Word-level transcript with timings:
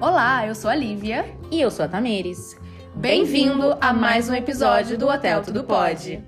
Olá, 0.00 0.46
eu 0.46 0.54
sou 0.54 0.70
a 0.70 0.74
Lívia. 0.74 1.34
E 1.50 1.60
eu 1.60 1.70
sou 1.70 1.84
a 1.84 1.88
Tamires. 1.88 2.58
Bem-vindo 2.94 3.76
a 3.80 3.92
mais 3.92 4.28
um 4.28 4.34
episódio 4.34 4.98
do 4.98 5.08
Hotel 5.08 5.42
Tudo 5.42 5.64
Pode. 5.64 6.22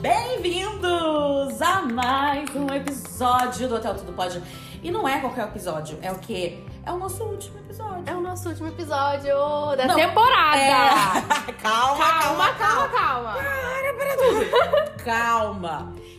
Bem-vindos 0.00 1.60
a 1.62 1.82
mais 1.82 2.48
um 2.54 2.66
episódio 2.74 3.68
do 3.68 3.76
Hotel 3.76 3.94
Tudo 3.94 4.12
Pode. 4.12 4.42
E 4.82 4.90
não 4.90 5.08
é 5.08 5.18
qualquer 5.20 5.44
episódio, 5.44 5.98
é 6.02 6.12
o 6.12 6.18
quê? 6.18 6.58
É 6.84 6.92
o 6.92 6.98
nosso 6.98 7.24
último 7.24 7.58
episódio. 7.58 8.04
É 8.06 8.14
o 8.14 8.20
nosso 8.20 8.48
último 8.48 8.68
episódio 8.68 9.34
da 9.76 9.86
Não, 9.86 9.96
temporada. 9.96 10.56
É... 10.60 11.52
calma, 11.62 12.04
Calma, 12.04 12.52
calma, 12.54 12.88
calma. 12.88 13.32
calma. 13.34 14.93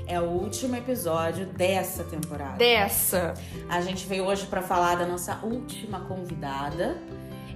É 0.07 0.20
o 0.20 0.25
último 0.25 0.75
episódio 0.75 1.45
dessa 1.45 2.03
temporada. 2.03 2.57
Dessa. 2.57 3.34
A 3.70 3.81
gente 3.81 4.05
veio 4.08 4.25
hoje 4.25 4.45
pra 4.45 4.61
falar 4.61 4.95
da 4.95 5.05
nossa 5.05 5.39
última 5.44 6.02
convidada 6.02 6.98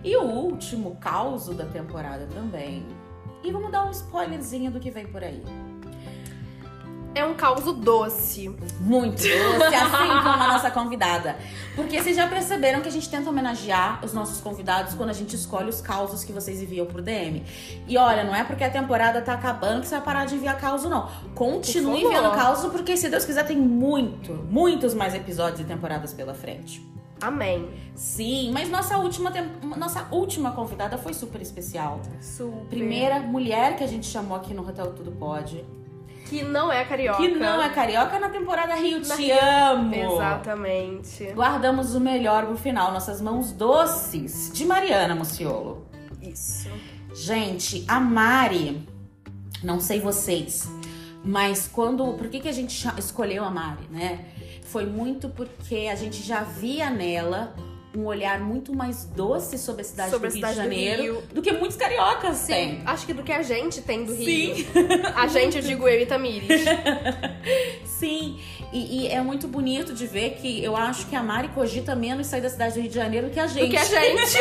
e 0.04 0.16
o 0.16 0.24
último 0.24 0.96
caos 0.96 1.48
da 1.56 1.66
temporada 1.66 2.28
também. 2.34 2.86
E 3.44 3.52
vamos 3.52 3.72
dar 3.72 3.86
um 3.86 3.92
spoilerzinho 3.92 4.72
do 4.72 4.80
que 4.80 4.92
vem 4.92 5.08
por 5.08 5.24
aí. 5.24 5.44
É 7.20 7.26
um 7.26 7.34
caos 7.34 7.66
doce. 7.82 8.48
Muito 8.80 9.18
doce, 9.18 9.76
assim 9.76 10.08
como 10.24 10.42
a 10.42 10.48
nossa 10.48 10.72
convidada. 10.72 11.36
Porque 11.76 12.02
vocês 12.02 12.16
já 12.16 12.26
perceberam 12.28 12.80
que 12.80 12.88
a 12.88 12.92
gente 12.92 13.10
tenta 13.10 13.30
homenagear 13.30 14.00
os 14.06 14.14
nossos 14.14 14.40
convidados 14.40 14.94
quando 14.94 15.10
a 15.10 15.14
gente 15.14 15.36
escolhe 15.36 15.68
os 15.68 15.82
causos 15.82 16.24
que 16.24 16.32
vocês 16.32 16.62
enviam 16.62 16.86
por 16.86 17.02
DM. 17.02 17.44
E 17.86 17.98
olha, 17.98 18.24
não 18.24 18.34
é 18.34 18.46
porque 18.46 18.64
a 18.64 18.70
temporada 18.70 19.22
tá 19.22 19.34
acabando 19.34 19.82
que 19.82 19.88
você 19.88 19.96
vai 19.96 20.04
parar 20.06 20.26
de 20.26 20.36
enviar 20.36 20.58
causo, 20.62 20.88
não. 20.88 21.10
Continue 21.36 22.06
enviando 22.06 22.32
causo, 22.32 22.70
porque 22.70 22.96
se 22.96 23.10
Deus 23.10 23.26
quiser, 23.26 23.46
tem 23.46 23.58
muito, 23.58 24.34
muitos 24.50 24.94
mais 24.94 25.14
episódios 25.14 25.60
e 25.60 25.66
temporadas 25.66 26.14
pela 26.14 26.34
frente. 26.34 26.82
Amém. 27.22 27.70
Sim, 27.96 28.52
mas 28.54 28.70
nossa 28.70 28.98
última, 28.98 29.30
nossa 29.76 30.08
última 30.10 30.52
convidada 30.52 30.98
foi 30.98 31.14
super 31.14 31.42
especial. 31.42 32.00
Super. 32.22 32.70
Primeira 32.70 33.20
mulher 33.20 33.76
que 33.76 33.84
a 33.84 33.88
gente 33.88 34.08
chamou 34.08 34.38
aqui 34.38 34.54
no 34.54 34.66
Hotel 34.66 34.94
Tudo 34.94 35.12
Pode. 35.12 35.66
Que 36.30 36.44
não 36.44 36.72
é 36.72 36.84
carioca. 36.86 37.18
Que 37.18 37.28
não 37.30 37.62
é 37.62 37.70
carioca 37.70 38.20
na 38.20 38.30
temporada 38.30 38.76
Rio 38.76 39.00
Na 39.08 39.16
Te 39.16 39.24
Rio- 39.24 39.36
Amo. 39.42 39.96
Exatamente. 39.96 41.24
Guardamos 41.34 41.96
o 41.96 42.00
melhor 42.00 42.46
pro 42.46 42.58
final, 42.58 42.92
nossas 42.92 43.20
mãos 43.22 43.52
doces 43.52 44.52
de 44.54 44.66
Mariana 44.66 45.16
Muciolo. 45.16 45.88
Isso. 46.22 46.70
Gente, 47.14 47.84
a 47.88 48.00
Mari, 48.00 48.88
não 49.64 49.80
sei 49.80 50.00
vocês, 50.00 50.70
mas 51.24 51.68
quando. 51.68 52.14
Por 52.14 52.28
que, 52.30 52.40
que 52.40 52.48
a 52.48 52.52
gente 52.54 52.88
escolheu 52.98 53.44
a 53.44 53.50
Mari, 53.50 53.84
né? 53.90 54.26
Foi 54.66 54.86
muito 54.86 55.30
porque 55.30 55.90
a 55.92 55.96
gente 55.96 56.22
já 56.22 56.42
via 56.44 56.90
nela 56.92 57.56
um 57.96 58.06
olhar 58.06 58.40
muito 58.40 58.76
mais 58.76 59.04
doce 59.06 59.58
sobre 59.58 59.82
a 59.82 59.86
cidade 59.86 60.12
Sobre 60.12 60.30
do 60.30 60.32
a 60.32 60.36
Rio 60.36 60.46
de 60.46 60.52
cidade 60.54 60.56
do 60.56 60.62
Janeiro 60.76 61.02
Rio. 61.02 61.24
do 61.34 61.42
que 61.42 61.52
muitos 61.54 61.76
cariocas 61.76 62.38
Sim, 62.38 62.54
têm. 62.54 62.82
acho 62.86 63.06
que 63.06 63.14
do 63.14 63.24
que 63.24 63.32
a 63.32 63.42
gente 63.42 63.82
tem 63.82 64.04
do 64.06 64.14
Rio. 64.14 64.56
Sim. 64.56 64.66
A 65.16 65.28
gente, 65.28 65.58
eu 65.58 65.64
digo 65.64 65.88
eu 65.88 66.00
e 66.02 66.06
Tamires. 66.06 66.62
Sim, 67.86 68.40
e, 68.72 69.02
e 69.04 69.08
é 69.08 69.22
muito 69.22 69.48
bonito 69.48 69.94
de 69.94 70.06
ver 70.06 70.32
que 70.36 70.64
eu 70.64 70.76
acho 70.76 71.08
que 71.08 71.16
a 71.16 71.24
Mari 71.24 71.48
cogita 71.50 71.96
menos 71.96 72.28
sair 72.28 72.42
da 72.42 72.50
cidade 72.50 72.76
do 72.76 72.82
Rio 72.82 72.90
de 72.90 72.96
Janeiro 72.96 73.28
do 73.28 73.34
que 73.34 73.40
a 73.40 73.48
gente. 73.48 73.66
Do 73.66 73.72
que 73.72 73.78
a 73.78 73.84
gente. 73.84 74.38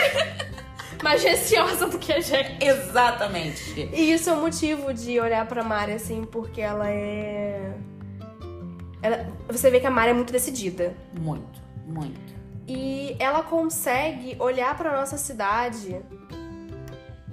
Mais 1.02 1.22
receosa 1.22 1.86
do 1.86 1.98
que 1.98 2.12
a 2.12 2.20
gente. 2.20 2.64
Exatamente. 2.64 3.88
E 3.92 4.12
isso 4.12 4.28
é 4.30 4.32
um 4.32 4.41
motivo 4.41 4.92
de 4.92 5.19
olhar 5.20 5.46
pra 5.46 5.62
Mari, 5.62 5.92
assim, 5.92 6.24
porque 6.24 6.60
ela 6.60 6.91
é. 6.91 7.72
ela- 9.00 9.26
Você 9.48 9.70
vê 9.70 9.78
que 9.80 9.86
a 9.86 9.91
Mari 9.91 10.10
é 10.10 10.14
muito 10.14 10.32
decidida. 10.32 10.94
Muito, 11.19 11.60
muito. 11.86 12.36
E 12.69 13.16
ela 13.19 13.42
consegue 13.42 14.37
olhar 14.38 14.76
pra 14.76 14.94
nossa 14.94 15.16
cidade 15.16 16.00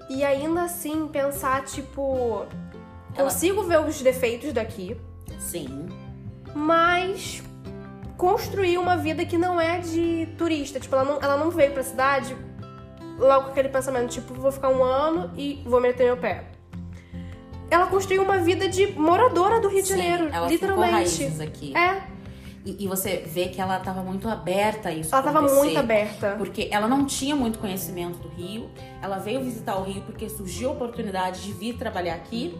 e 0.10 0.24
ainda 0.24 0.64
assim 0.64 1.08
pensar, 1.10 1.64
tipo. 1.66 2.46
Ela- 3.14 3.30
Consigo 3.30 3.64
ver 3.64 3.80
os 3.82 4.02
defeitos 4.02 4.54
daqui, 4.54 4.96
Sim. 5.40 5.88
mas 6.54 7.44
construir 8.18 8.78
uma 8.78 8.96
vida 8.98 9.26
que 9.26 9.38
não 9.38 9.60
é 9.60 9.80
de 9.80 10.28
turista. 10.38 10.80
Tipo, 10.80 10.96
ela 10.96 11.04
não, 11.06 11.20
ela 11.22 11.38
não 11.38 11.50
veio 11.52 11.72
pra 11.74 11.84
cidade 11.84 12.36
logo 13.18 13.46
com 13.46 13.52
aquele 13.52 13.70
pensamento, 13.70 14.10
tipo, 14.12 14.34
vou 14.34 14.52
ficar 14.52 14.70
um 14.70 14.84
ano 14.84 15.32
e 15.38 15.62
vou 15.66 15.80
meter 15.82 16.06
meu 16.06 16.18
pé. 16.18 16.46
Ela 17.70 17.88
construiu 17.88 18.22
uma 18.24 18.38
vida 18.38 18.70
de 18.70 18.88
moradora 18.94 19.60
do 19.60 19.68
Rio 19.70 19.82
de 19.82 19.88
Sim, 19.88 19.98
Janeiro, 19.98 20.24
ela 20.26 20.48
ficou 20.50 20.50
literalmente. 20.70 20.92
raízes 21.24 21.40
aqui. 21.42 21.76
É, 21.76 22.04
E, 22.66 22.84
e 22.84 22.88
você 22.88 23.18
vê 23.28 23.48
que 23.50 23.62
ela 23.62 23.80
tava 23.80 24.02
muito 24.02 24.28
aberta 24.28 24.90
a 24.90 24.92
isso 24.92 25.14
ela 25.14 25.24
tava 25.24 25.38
acontecer. 25.40 25.60
muito 25.60 25.78
aberta. 25.80 26.36
Porque 26.38 26.68
ela 26.72 26.88
não 26.88 27.06
tinha 27.06 27.36
muito 27.36 27.60
conhecimento 27.60 28.18
do 28.18 28.28
Rio. 28.30 28.70
Ela 29.02 29.18
veio 29.20 29.40
visitar 29.44 29.78
o 29.78 29.84
Rio 29.84 30.02
porque 30.02 30.28
surgiu 30.28 30.70
a 30.70 30.72
oportunidade 30.74 31.44
de 31.44 31.54
vir 31.54 31.78
trabalhar 31.78 32.16
aqui. 32.16 32.58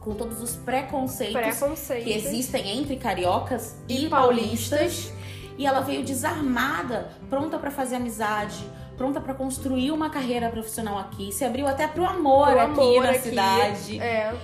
Com 0.00 0.14
todos 0.14 0.42
os 0.42 0.54
preconceitos 0.56 1.34
Preconceito. 1.40 2.04
que 2.04 2.12
existem 2.12 2.78
entre 2.78 2.96
cariocas 2.96 3.76
e, 3.88 4.04
E 4.04 4.08
paulistas. 4.08 4.78
paulistas. 4.78 5.12
E 5.56 5.66
ela 5.66 5.80
veio 5.80 6.02
desarmada, 6.04 7.10
pronta 7.30 7.58
pra 7.58 7.70
fazer 7.70 7.96
amizade, 7.96 8.62
pronta 8.98 9.20
pra 9.20 9.32
construir 9.32 9.92
uma 9.92 10.10
carreira 10.10 10.48
profissional 10.50 10.98
aqui. 10.98 11.30
Se 11.32 11.44
abriu 11.44 11.66
até 11.66 11.86
pro 11.88 12.04
amor, 12.04 12.48
Pro 12.48 12.60
aqui 12.60 12.80
amor 12.80 13.02
na 13.04 13.10
aqui. 13.10 13.18
cidade. 13.20 13.98
É, 14.00 14.34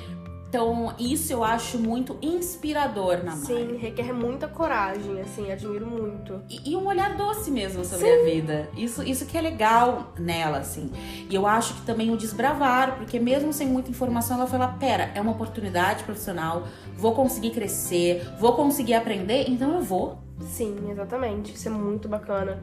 Então, 0.51 0.93
isso 0.99 1.33
eu 1.33 1.45
acho 1.45 1.79
muito 1.79 2.19
inspirador 2.21 3.19
na 3.19 3.37
Mari. 3.37 3.47
sim, 3.47 3.77
requer 3.77 4.13
muita 4.13 4.49
coragem, 4.49 5.21
assim, 5.21 5.51
admiro 5.53 5.87
muito. 5.87 6.41
E, 6.51 6.73
e 6.73 6.77
um 6.77 6.89
olhar 6.89 7.17
doce 7.17 7.53
mesmo 7.53 7.85
sobre 7.85 8.13
a 8.13 8.25
vida. 8.25 8.69
Isso, 8.77 9.01
isso 9.01 9.27
que 9.27 9.39
é 9.39 9.41
legal 9.41 10.13
nela, 10.19 10.59
assim. 10.59 10.91
E 11.31 11.33
eu 11.33 11.47
acho 11.47 11.75
que 11.75 11.83
também 11.83 12.11
o 12.11 12.17
desbravar, 12.17 12.97
porque 12.97 13.21
mesmo 13.21 13.53
sem 13.53 13.69
muita 13.69 13.91
informação, 13.91 14.41
ela 14.41 14.59
lá, 14.59 14.69
pera, 14.73 15.13
é 15.15 15.21
uma 15.21 15.31
oportunidade 15.31 16.03
profissional, 16.03 16.65
vou 16.97 17.15
conseguir 17.15 17.51
crescer, 17.51 18.29
vou 18.41 18.55
conseguir 18.55 18.95
aprender, 18.95 19.49
então 19.49 19.77
eu 19.77 19.83
vou. 19.83 20.19
Sim, 20.41 20.91
exatamente. 20.91 21.55
Isso 21.55 21.69
é 21.69 21.71
muito 21.71 22.09
bacana. 22.09 22.61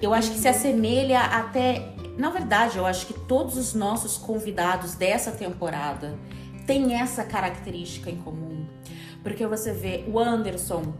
Eu 0.00 0.14
acho 0.14 0.30
que 0.30 0.38
se 0.38 0.46
assemelha 0.46 1.18
até. 1.18 1.94
Na 2.16 2.30
verdade, 2.30 2.78
eu 2.78 2.86
acho 2.86 3.06
que 3.06 3.14
todos 3.14 3.56
os 3.56 3.74
nossos 3.74 4.16
convidados 4.16 4.94
dessa 4.94 5.32
temporada 5.32 6.14
têm 6.66 6.94
essa 6.94 7.24
característica 7.24 8.10
em 8.10 8.16
comum. 8.16 8.66
Porque 9.22 9.46
você 9.46 9.72
vê 9.72 10.04
o 10.06 10.18
Anderson, 10.18 10.92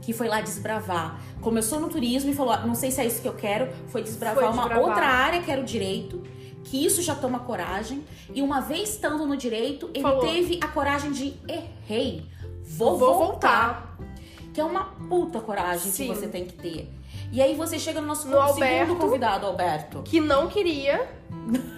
que 0.00 0.12
foi 0.12 0.28
lá 0.28 0.40
desbravar. 0.40 1.20
Começou 1.40 1.80
no 1.80 1.88
turismo 1.88 2.30
e 2.30 2.34
falou: 2.34 2.52
"Ah, 2.52 2.66
não 2.66 2.74
sei 2.74 2.90
se 2.90 3.00
é 3.00 3.06
isso 3.06 3.20
que 3.20 3.28
eu 3.28 3.34
quero. 3.34 3.68
Foi 3.88 4.02
desbravar 4.02 4.44
Foi 4.44 4.52
uma 4.52 4.62
desbravar. 4.62 4.88
outra 4.88 5.06
área 5.06 5.42
que 5.42 5.50
era 5.50 5.60
o 5.60 5.64
direito. 5.64 6.22
Que 6.64 6.84
isso 6.84 7.00
já 7.02 7.14
toma 7.14 7.38
coragem. 7.40 8.04
E 8.34 8.42
uma 8.42 8.60
vez 8.60 8.90
estando 8.90 9.24
no 9.26 9.36
direito, 9.36 9.88
ele 9.94 10.02
Falou. 10.02 10.20
teve 10.20 10.58
a 10.62 10.68
coragem 10.68 11.10
de 11.12 11.34
errei. 11.48 12.26
Vou, 12.62 12.98
Vou 12.98 13.14
voltar. 13.18 13.96
Que 14.52 14.60
é 14.60 14.64
uma 14.64 14.84
puta 15.08 15.40
coragem 15.40 15.90
Sim. 15.90 16.08
que 16.08 16.14
você 16.14 16.28
tem 16.28 16.44
que 16.44 16.52
ter. 16.54 16.92
E 17.32 17.40
aí 17.40 17.54
você 17.54 17.78
chega 17.78 18.00
no 18.00 18.06
nosso 18.08 18.26
No 18.28 18.32
segundo 18.36 18.50
Alberto. 18.50 18.96
convidado, 18.96 19.46
Alberto. 19.46 20.02
Que 20.02 20.20
não 20.20 20.48
queria. 20.48 21.08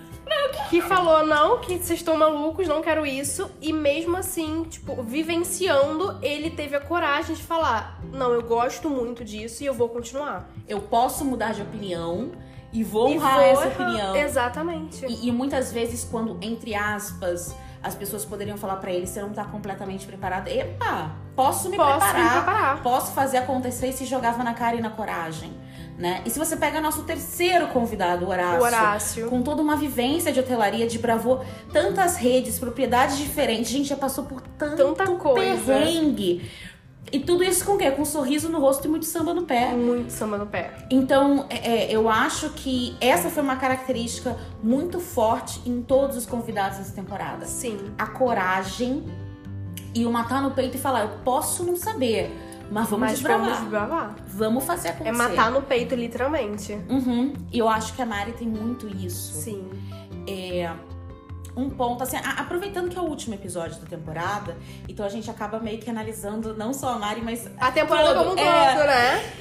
que 0.68 0.80
falou, 0.82 1.26
não, 1.26 1.58
que 1.58 1.78
vocês 1.78 1.98
estão 2.00 2.16
malucos, 2.16 2.68
não 2.68 2.80
quero 2.82 3.04
isso. 3.04 3.50
E 3.60 3.72
mesmo 3.72 4.16
assim, 4.16 4.64
tipo, 4.64 5.02
vivenciando, 5.02 6.18
ele 6.22 6.50
teve 6.50 6.76
a 6.76 6.80
coragem 6.80 7.34
de 7.34 7.42
falar: 7.42 7.98
Não, 8.12 8.30
eu 8.32 8.42
gosto 8.42 8.88
muito 8.88 9.24
disso 9.24 9.62
e 9.62 9.66
eu 9.66 9.74
vou 9.74 9.88
continuar. 9.88 10.48
Eu 10.68 10.80
posso 10.80 11.24
mudar 11.24 11.52
de 11.52 11.62
opinião 11.62 12.32
e 12.72 12.84
vou 12.84 13.10
honrar 13.10 13.40
essa 13.42 13.68
opinião. 13.68 14.14
Exatamente. 14.14 15.04
E, 15.06 15.28
e 15.28 15.32
muitas 15.32 15.72
vezes, 15.72 16.04
quando, 16.04 16.38
entre 16.40 16.74
aspas, 16.74 17.54
as 17.82 17.94
pessoas 17.94 18.24
poderiam 18.24 18.56
falar 18.56 18.76
pra 18.76 18.92
ele, 18.92 19.06
você 19.06 19.20
não 19.20 19.30
tá 19.30 19.44
completamente 19.44 20.06
preparado. 20.06 20.48
Epa, 20.48 21.12
posso 21.34 21.68
me 21.68 21.76
Posso 21.76 21.92
me 21.94 22.12
preparar. 22.12 22.32
preparar. 22.32 22.82
Posso 22.82 23.12
fazer 23.12 23.38
acontecer 23.38 23.88
e 23.88 23.92
se 23.92 24.04
jogava 24.04 24.44
na 24.44 24.54
cara 24.54 24.76
e 24.76 24.80
na 24.80 24.90
coragem. 24.90 25.52
Né? 26.00 26.22
E 26.24 26.30
se 26.30 26.38
você 26.38 26.56
pega 26.56 26.80
nosso 26.80 27.02
terceiro 27.02 27.68
convidado, 27.68 28.24
o 28.24 28.30
Horácio, 28.30 28.58
O 28.58 28.64
Horácio. 28.64 29.28
com 29.28 29.42
toda 29.42 29.60
uma 29.60 29.76
vivência 29.76 30.32
de 30.32 30.40
hotelaria, 30.40 30.86
de 30.86 30.98
bravô, 30.98 31.40
tantas 31.74 32.16
redes, 32.16 32.58
propriedades 32.58 33.18
diferentes, 33.18 33.68
a 33.70 33.76
gente 33.76 33.88
já 33.90 33.96
passou 33.96 34.24
por 34.24 34.40
tanto 34.40 34.76
Tanta 34.76 35.06
coisa. 35.16 35.74
perrengue. 35.74 36.50
E 37.12 37.20
tudo 37.20 37.44
isso 37.44 37.66
com 37.66 37.72
o 37.72 37.76
quê? 37.78 37.90
Com 37.90 38.00
um 38.00 38.06
sorriso 38.06 38.48
no 38.48 38.58
rosto 38.58 38.86
e 38.86 38.88
muito 38.88 39.04
samba 39.04 39.34
no 39.34 39.42
pé. 39.42 39.74
Muito 39.74 40.10
samba 40.10 40.38
no 40.38 40.46
pé. 40.46 40.72
Então, 40.90 41.44
é, 41.50 41.90
é, 41.90 41.92
eu 41.94 42.08
acho 42.08 42.48
que 42.50 42.96
essa 42.98 43.28
foi 43.28 43.42
uma 43.42 43.56
característica 43.56 44.38
muito 44.62 45.00
forte 45.00 45.60
em 45.66 45.82
todos 45.82 46.16
os 46.16 46.24
convidados 46.24 46.78
dessa 46.78 46.94
temporada. 46.94 47.44
Sim. 47.44 47.78
A 47.98 48.06
coragem 48.06 49.04
e 49.94 50.06
o 50.06 50.10
matar 50.10 50.40
no 50.40 50.52
peito 50.52 50.76
e 50.76 50.80
falar, 50.80 51.02
eu 51.02 51.10
posso 51.24 51.62
não 51.64 51.76
saber, 51.76 52.30
mas 52.70 52.88
vamos 52.88 53.00
Mas 53.00 53.12
desbravar. 53.18 53.44
vamos 53.44 53.60
desbravar. 53.60 54.16
Vamos 54.28 54.64
fazer 54.64 54.88
acontecer. 54.90 55.08
É 55.08 55.12
matar 55.12 55.50
no 55.50 55.62
peito, 55.62 55.94
literalmente. 55.94 56.72
Uhum. 56.88 57.32
E 57.52 57.58
eu 57.58 57.68
acho 57.68 57.94
que 57.94 58.02
a 58.02 58.06
Mari 58.06 58.32
tem 58.32 58.46
muito 58.46 58.88
isso. 58.88 59.34
Sim. 59.42 59.68
É, 60.26 60.70
um 61.56 61.68
ponto, 61.68 62.02
assim, 62.02 62.16
aproveitando 62.16 62.88
que 62.88 62.96
é 62.96 63.00
o 63.00 63.04
último 63.04 63.34
episódio 63.34 63.80
da 63.80 63.86
temporada, 63.86 64.56
então 64.88 65.04
a 65.04 65.08
gente 65.08 65.28
acaba 65.28 65.58
meio 65.58 65.78
que 65.78 65.90
analisando 65.90 66.54
não 66.54 66.72
só 66.72 66.94
a 66.94 66.98
Mari, 66.98 67.22
mas 67.22 67.50
A 67.58 67.72
temporada 67.72 68.14
Tudo, 68.14 68.18
como 68.18 68.36
um 68.36 68.38
é. 68.38 68.74
todo, 68.74 68.86
né? 68.86 69.32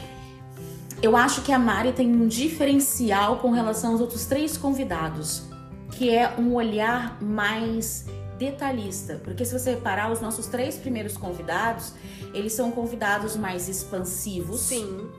eu 1.02 1.16
acho 1.16 1.42
que 1.42 1.52
a 1.52 1.60
Mari 1.60 1.94
tem 1.94 2.08
um 2.08 2.28
diferencial 2.28 3.38
com 3.38 3.52
relação 3.52 3.92
aos 3.92 4.02
outros 4.02 4.26
três 4.26 4.58
convidados, 4.58 5.44
que 5.92 6.14
é 6.14 6.34
um 6.38 6.54
olhar 6.54 7.22
mais 7.22 8.06
detalhista. 8.38 9.20
Porque 9.24 9.46
se 9.46 9.58
você 9.58 9.72
reparar, 9.72 10.12
os 10.12 10.22
nossos 10.22 10.48
três 10.48 10.78
primeiros 10.78 11.16
convidados, 11.16 11.94
eles 12.34 12.54
são 12.54 12.72
convidados 12.72 13.36
mais 13.36 13.68
expansivos 13.68 14.60
Sim. 14.62 15.10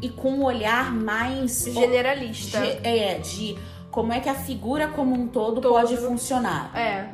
e 0.00 0.08
com 0.08 0.32
um 0.32 0.44
olhar 0.44 0.92
mais 0.92 1.64
Generalista. 1.64 2.60
de, 2.60 2.86
é, 2.86 3.18
de 3.18 3.58
como 3.90 4.12
é 4.12 4.20
que 4.20 4.28
a 4.28 4.34
figura 4.34 4.88
como 4.88 5.14
um 5.14 5.28
todo, 5.28 5.60
Todo. 5.60 5.72
pode 5.72 5.96
funcionar. 5.96 6.76
É. 6.76 7.10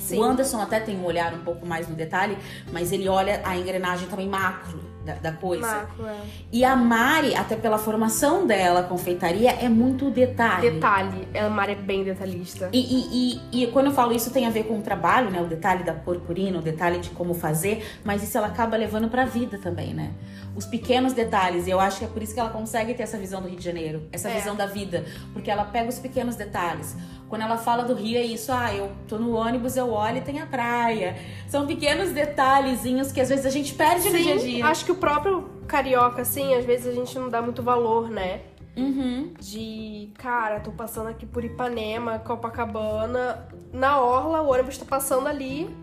Sim. 0.00 0.18
O 0.18 0.24
Anderson 0.24 0.60
até 0.60 0.80
tem 0.80 0.96
um 0.96 1.04
olhar 1.04 1.32
um 1.32 1.40
pouco 1.40 1.64
mais 1.64 1.88
no 1.88 1.94
detalhe, 1.94 2.36
mas 2.72 2.90
ele 2.90 3.08
olha 3.08 3.40
a 3.44 3.56
engrenagem 3.56 4.08
também 4.08 4.28
macro 4.28 4.91
da, 5.04 5.14
da 5.14 5.32
coisa. 5.32 5.66
Marco, 5.66 6.06
é. 6.06 6.16
E 6.52 6.64
a 6.64 6.76
Mari, 6.76 7.34
até 7.34 7.56
pela 7.56 7.78
formação 7.78 8.46
dela, 8.46 8.82
confeitaria, 8.84 9.50
é 9.50 9.68
muito 9.68 10.10
detalhe. 10.10 10.70
Detalhe. 10.70 11.28
A 11.36 11.48
Mari 11.48 11.72
é 11.72 11.74
bem 11.76 12.04
detalhista. 12.04 12.68
E, 12.72 12.78
e, 12.78 13.40
e, 13.52 13.64
e 13.64 13.66
quando 13.68 13.86
eu 13.86 13.92
falo 13.92 14.12
isso 14.12 14.30
tem 14.30 14.46
a 14.46 14.50
ver 14.50 14.64
com 14.64 14.78
o 14.78 14.82
trabalho, 14.82 15.30
né? 15.30 15.40
O 15.40 15.46
detalhe 15.46 15.82
da 15.84 15.92
purpurina, 15.92 16.58
o 16.58 16.62
detalhe 16.62 16.98
de 16.98 17.10
como 17.10 17.34
fazer, 17.34 17.84
mas 18.04 18.22
isso 18.22 18.36
ela 18.38 18.46
acaba 18.46 18.76
levando 18.76 19.08
pra 19.08 19.24
vida 19.24 19.58
também, 19.58 19.92
né? 19.92 20.12
Os 20.54 20.66
pequenos 20.66 21.12
detalhes, 21.14 21.66
e 21.66 21.70
eu 21.70 21.80
acho 21.80 21.98
que 22.00 22.04
é 22.04 22.08
por 22.08 22.22
isso 22.22 22.34
que 22.34 22.40
ela 22.40 22.50
consegue 22.50 22.92
ter 22.94 23.02
essa 23.04 23.16
visão 23.16 23.40
do 23.40 23.48
Rio 23.48 23.58
de 23.58 23.64
Janeiro, 23.64 24.06
essa 24.12 24.28
É. 24.28 24.34
visão 24.34 24.54
da 24.54 24.66
vida, 24.66 25.04
porque 25.32 25.50
ela 25.50 25.64
pega 25.64 25.88
os 25.88 25.98
pequenos 25.98 26.36
detalhes. 26.36 26.94
Quando 27.32 27.40
ela 27.40 27.56
fala 27.56 27.82
do 27.82 27.94
Rio, 27.94 28.18
é 28.18 28.22
isso, 28.22 28.52
ah, 28.52 28.74
eu 28.74 28.92
tô 29.08 29.16
no 29.16 29.34
ônibus, 29.34 29.74
eu 29.74 29.90
olho 29.90 30.18
e 30.18 30.20
tem 30.20 30.38
a 30.38 30.44
praia. 30.44 31.16
São 31.48 31.66
pequenos 31.66 32.10
detalhezinhos 32.10 33.10
que 33.10 33.22
às 33.22 33.30
vezes 33.30 33.46
a 33.46 33.48
gente 33.48 33.72
perde 33.72 34.10
no 34.10 34.18
dia 34.18 34.34
a 34.34 34.36
dia. 34.36 34.66
acho 34.66 34.84
que 34.84 34.92
o 34.92 34.96
próprio 34.96 35.48
carioca, 35.66 36.20
assim, 36.20 36.52
às 36.52 36.66
vezes 36.66 36.86
a 36.88 36.92
gente 36.92 37.18
não 37.18 37.30
dá 37.30 37.40
muito 37.40 37.62
valor, 37.62 38.10
né? 38.10 38.42
Uhum. 38.76 39.32
De, 39.40 40.10
cara, 40.18 40.60
tô 40.60 40.72
passando 40.72 41.08
aqui 41.08 41.24
por 41.24 41.42
Ipanema, 41.42 42.18
Copacabana, 42.18 43.48
na 43.72 43.98
orla, 43.98 44.42
o 44.42 44.52
ônibus 44.52 44.76
tá 44.76 44.84
passando 44.84 45.26
ali, 45.26 45.74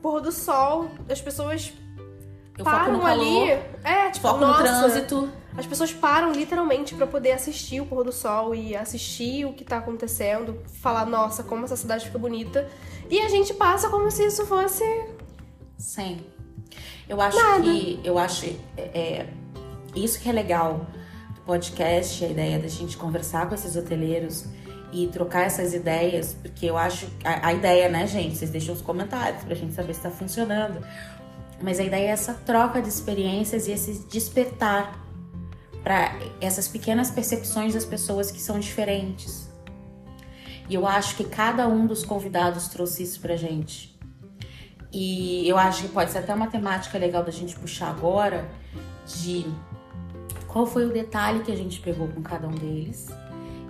pôr 0.00 0.22
do 0.22 0.32
sol, 0.32 0.88
as 1.06 1.20
pessoas 1.20 1.74
Eu 2.56 2.64
param 2.64 3.04
ali. 3.04 3.50
É, 3.84 4.08
tipo, 4.10 4.26
foco 4.26 4.40
nossa, 4.40 4.62
no 4.62 4.64
trânsito. 4.64 5.28
As 5.56 5.66
pessoas 5.66 5.92
param 5.92 6.32
literalmente 6.32 6.94
pra 6.94 7.06
poder 7.06 7.32
assistir 7.32 7.80
o 7.80 7.86
pôr 7.86 8.04
do 8.04 8.12
sol 8.12 8.54
e 8.54 8.74
assistir 8.74 9.44
o 9.44 9.52
que 9.52 9.62
tá 9.62 9.78
acontecendo, 9.78 10.60
falar, 10.80 11.06
nossa, 11.06 11.44
como 11.44 11.64
essa 11.64 11.76
cidade 11.76 12.06
fica 12.06 12.18
bonita. 12.18 12.68
E 13.08 13.20
a 13.20 13.28
gente 13.28 13.54
passa 13.54 13.88
como 13.88 14.10
se 14.10 14.26
isso 14.26 14.44
fosse. 14.46 14.84
Sim. 15.78 16.20
Eu 17.08 17.20
acho 17.20 17.36
Nada. 17.36 17.62
que. 17.62 18.00
Eu 18.02 18.18
acho. 18.18 18.46
É, 18.76 18.82
é, 18.82 19.26
isso 19.94 20.18
que 20.20 20.28
é 20.28 20.32
legal 20.32 20.86
do 21.36 21.40
podcast, 21.42 22.24
a 22.24 22.28
ideia 22.28 22.58
da 22.58 22.66
gente 22.66 22.96
conversar 22.96 23.48
com 23.48 23.54
esses 23.54 23.76
hoteleiros 23.76 24.46
e 24.92 25.06
trocar 25.08 25.42
essas 25.42 25.72
ideias, 25.72 26.34
porque 26.34 26.66
eu 26.66 26.76
acho. 26.76 27.06
A, 27.22 27.48
a 27.48 27.52
ideia, 27.52 27.88
né, 27.88 28.08
gente? 28.08 28.36
Vocês 28.36 28.50
deixam 28.50 28.74
os 28.74 28.80
comentários 28.80 29.44
pra 29.44 29.54
gente 29.54 29.72
saber 29.72 29.94
se 29.94 30.00
tá 30.00 30.10
funcionando. 30.10 30.84
Mas 31.62 31.78
a 31.78 31.84
ideia 31.84 32.08
é 32.08 32.10
essa 32.10 32.34
troca 32.34 32.82
de 32.82 32.88
experiências 32.88 33.68
e 33.68 33.72
esse 33.72 34.00
despertar 34.08 35.03
para 35.84 36.18
essas 36.40 36.66
pequenas 36.66 37.10
percepções 37.10 37.74
das 37.74 37.84
pessoas 37.84 38.30
que 38.30 38.40
são 38.40 38.58
diferentes. 38.58 39.52
E 40.66 40.74
eu 40.74 40.86
acho 40.86 41.14
que 41.14 41.24
cada 41.24 41.68
um 41.68 41.86
dos 41.86 42.02
convidados 42.02 42.68
trouxe 42.68 43.02
isso 43.02 43.20
pra 43.20 43.36
gente. 43.36 43.94
E 44.90 45.46
eu 45.46 45.58
acho 45.58 45.82
que 45.82 45.88
pode 45.88 46.10
ser 46.10 46.18
até 46.18 46.34
uma 46.34 46.46
temática 46.46 46.96
legal 46.96 47.22
da 47.22 47.30
gente 47.30 47.54
puxar 47.56 47.90
agora 47.90 48.48
de 49.06 49.44
qual 50.48 50.66
foi 50.66 50.86
o 50.86 50.92
detalhe 50.92 51.40
que 51.40 51.52
a 51.52 51.56
gente 51.56 51.80
pegou 51.80 52.08
com 52.08 52.22
cada 52.22 52.48
um 52.48 52.52
deles. 52.52 53.08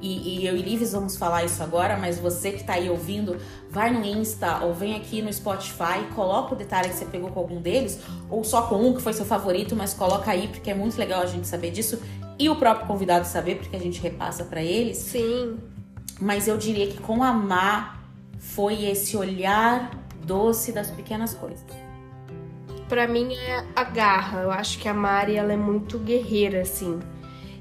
E, 0.04 0.40
e 0.40 0.46
eu 0.46 0.54
e 0.54 0.60
Lives 0.60 0.92
vamos 0.92 1.16
falar 1.16 1.44
isso 1.44 1.62
agora, 1.62 1.96
mas 1.96 2.18
você 2.18 2.52
que 2.52 2.62
tá 2.62 2.74
aí 2.74 2.90
ouvindo, 2.90 3.38
vai 3.70 3.90
no 3.90 4.04
Insta 4.04 4.58
ou 4.58 4.74
vem 4.74 4.94
aqui 4.94 5.22
no 5.22 5.32
Spotify, 5.32 6.04
coloca 6.14 6.52
o 6.52 6.56
detalhe 6.56 6.90
que 6.90 6.96
você 6.96 7.06
pegou 7.06 7.30
com 7.30 7.40
algum 7.40 7.58
deles, 7.58 7.98
ou 8.28 8.44
só 8.44 8.62
com 8.62 8.76
um 8.86 8.92
que 8.92 9.00
foi 9.00 9.14
seu 9.14 9.24
favorito, 9.24 9.74
mas 9.74 9.94
coloca 9.94 10.30
aí 10.30 10.48
porque 10.48 10.70
é 10.70 10.74
muito 10.74 10.98
legal 10.98 11.22
a 11.22 11.26
gente 11.26 11.48
saber 11.48 11.70
disso 11.70 12.02
e 12.38 12.50
o 12.50 12.56
próprio 12.56 12.86
convidado 12.86 13.26
saber, 13.26 13.56
porque 13.56 13.74
a 13.74 13.80
gente 13.80 13.98
repassa 13.98 14.44
pra 14.44 14.62
eles. 14.62 14.98
Sim. 14.98 15.56
Mas 16.20 16.48
eu 16.48 16.58
diria 16.58 16.86
que 16.86 16.98
com 16.98 17.22
a 17.22 17.32
Má 17.32 17.98
foi 18.38 18.84
esse 18.84 19.16
olhar 19.16 19.90
doce 20.22 20.70
das 20.70 20.90
pequenas 20.90 21.32
coisas. 21.32 21.64
Pra 22.90 23.08
mim 23.08 23.34
é 23.34 23.64
a 23.74 23.84
garra. 23.84 24.42
Eu 24.42 24.50
acho 24.50 24.78
que 24.78 24.86
a 24.86 24.92
Mari 24.92 25.36
ela 25.36 25.54
é 25.54 25.56
muito 25.56 25.98
guerreira, 25.98 26.60
assim. 26.60 27.00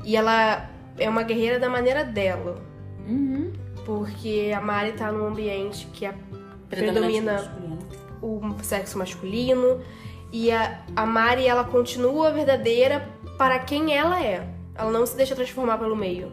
E 0.03 0.17
ela 0.17 0.72
é 0.97 1.09
uma 1.09 1.23
guerreira 1.23 1.59
da 1.59 1.69
maneira 1.69 2.03
dela. 2.03 2.61
Uhum. 3.07 3.51
Porque 3.85 4.51
a 4.55 4.61
Mari 4.61 4.93
tá 4.93 5.11
num 5.11 5.25
ambiente 5.27 5.87
que 5.93 6.05
a 6.05 6.13
Predominante 6.69 7.49
Predomina. 7.49 7.89
o 8.21 8.63
sexo 8.63 8.97
masculino 8.97 9.81
e 10.31 10.51
a, 10.51 10.79
a 10.95 11.05
Mari 11.05 11.45
ela 11.45 11.63
continua 11.63 12.31
verdadeira 12.31 13.07
para 13.37 13.59
quem 13.59 13.95
ela 13.95 14.23
é. 14.23 14.47
Ela 14.75 14.89
não 14.91 15.05
se 15.05 15.15
deixa 15.15 15.35
transformar 15.35 15.77
pelo 15.77 15.95
meio. 15.95 16.31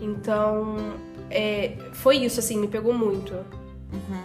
Então, 0.00 0.76
é, 1.30 1.76
foi 1.92 2.16
isso 2.18 2.40
assim, 2.40 2.58
me 2.58 2.68
pegou 2.68 2.92
muito 2.92 3.34
Uhum. 3.92 4.22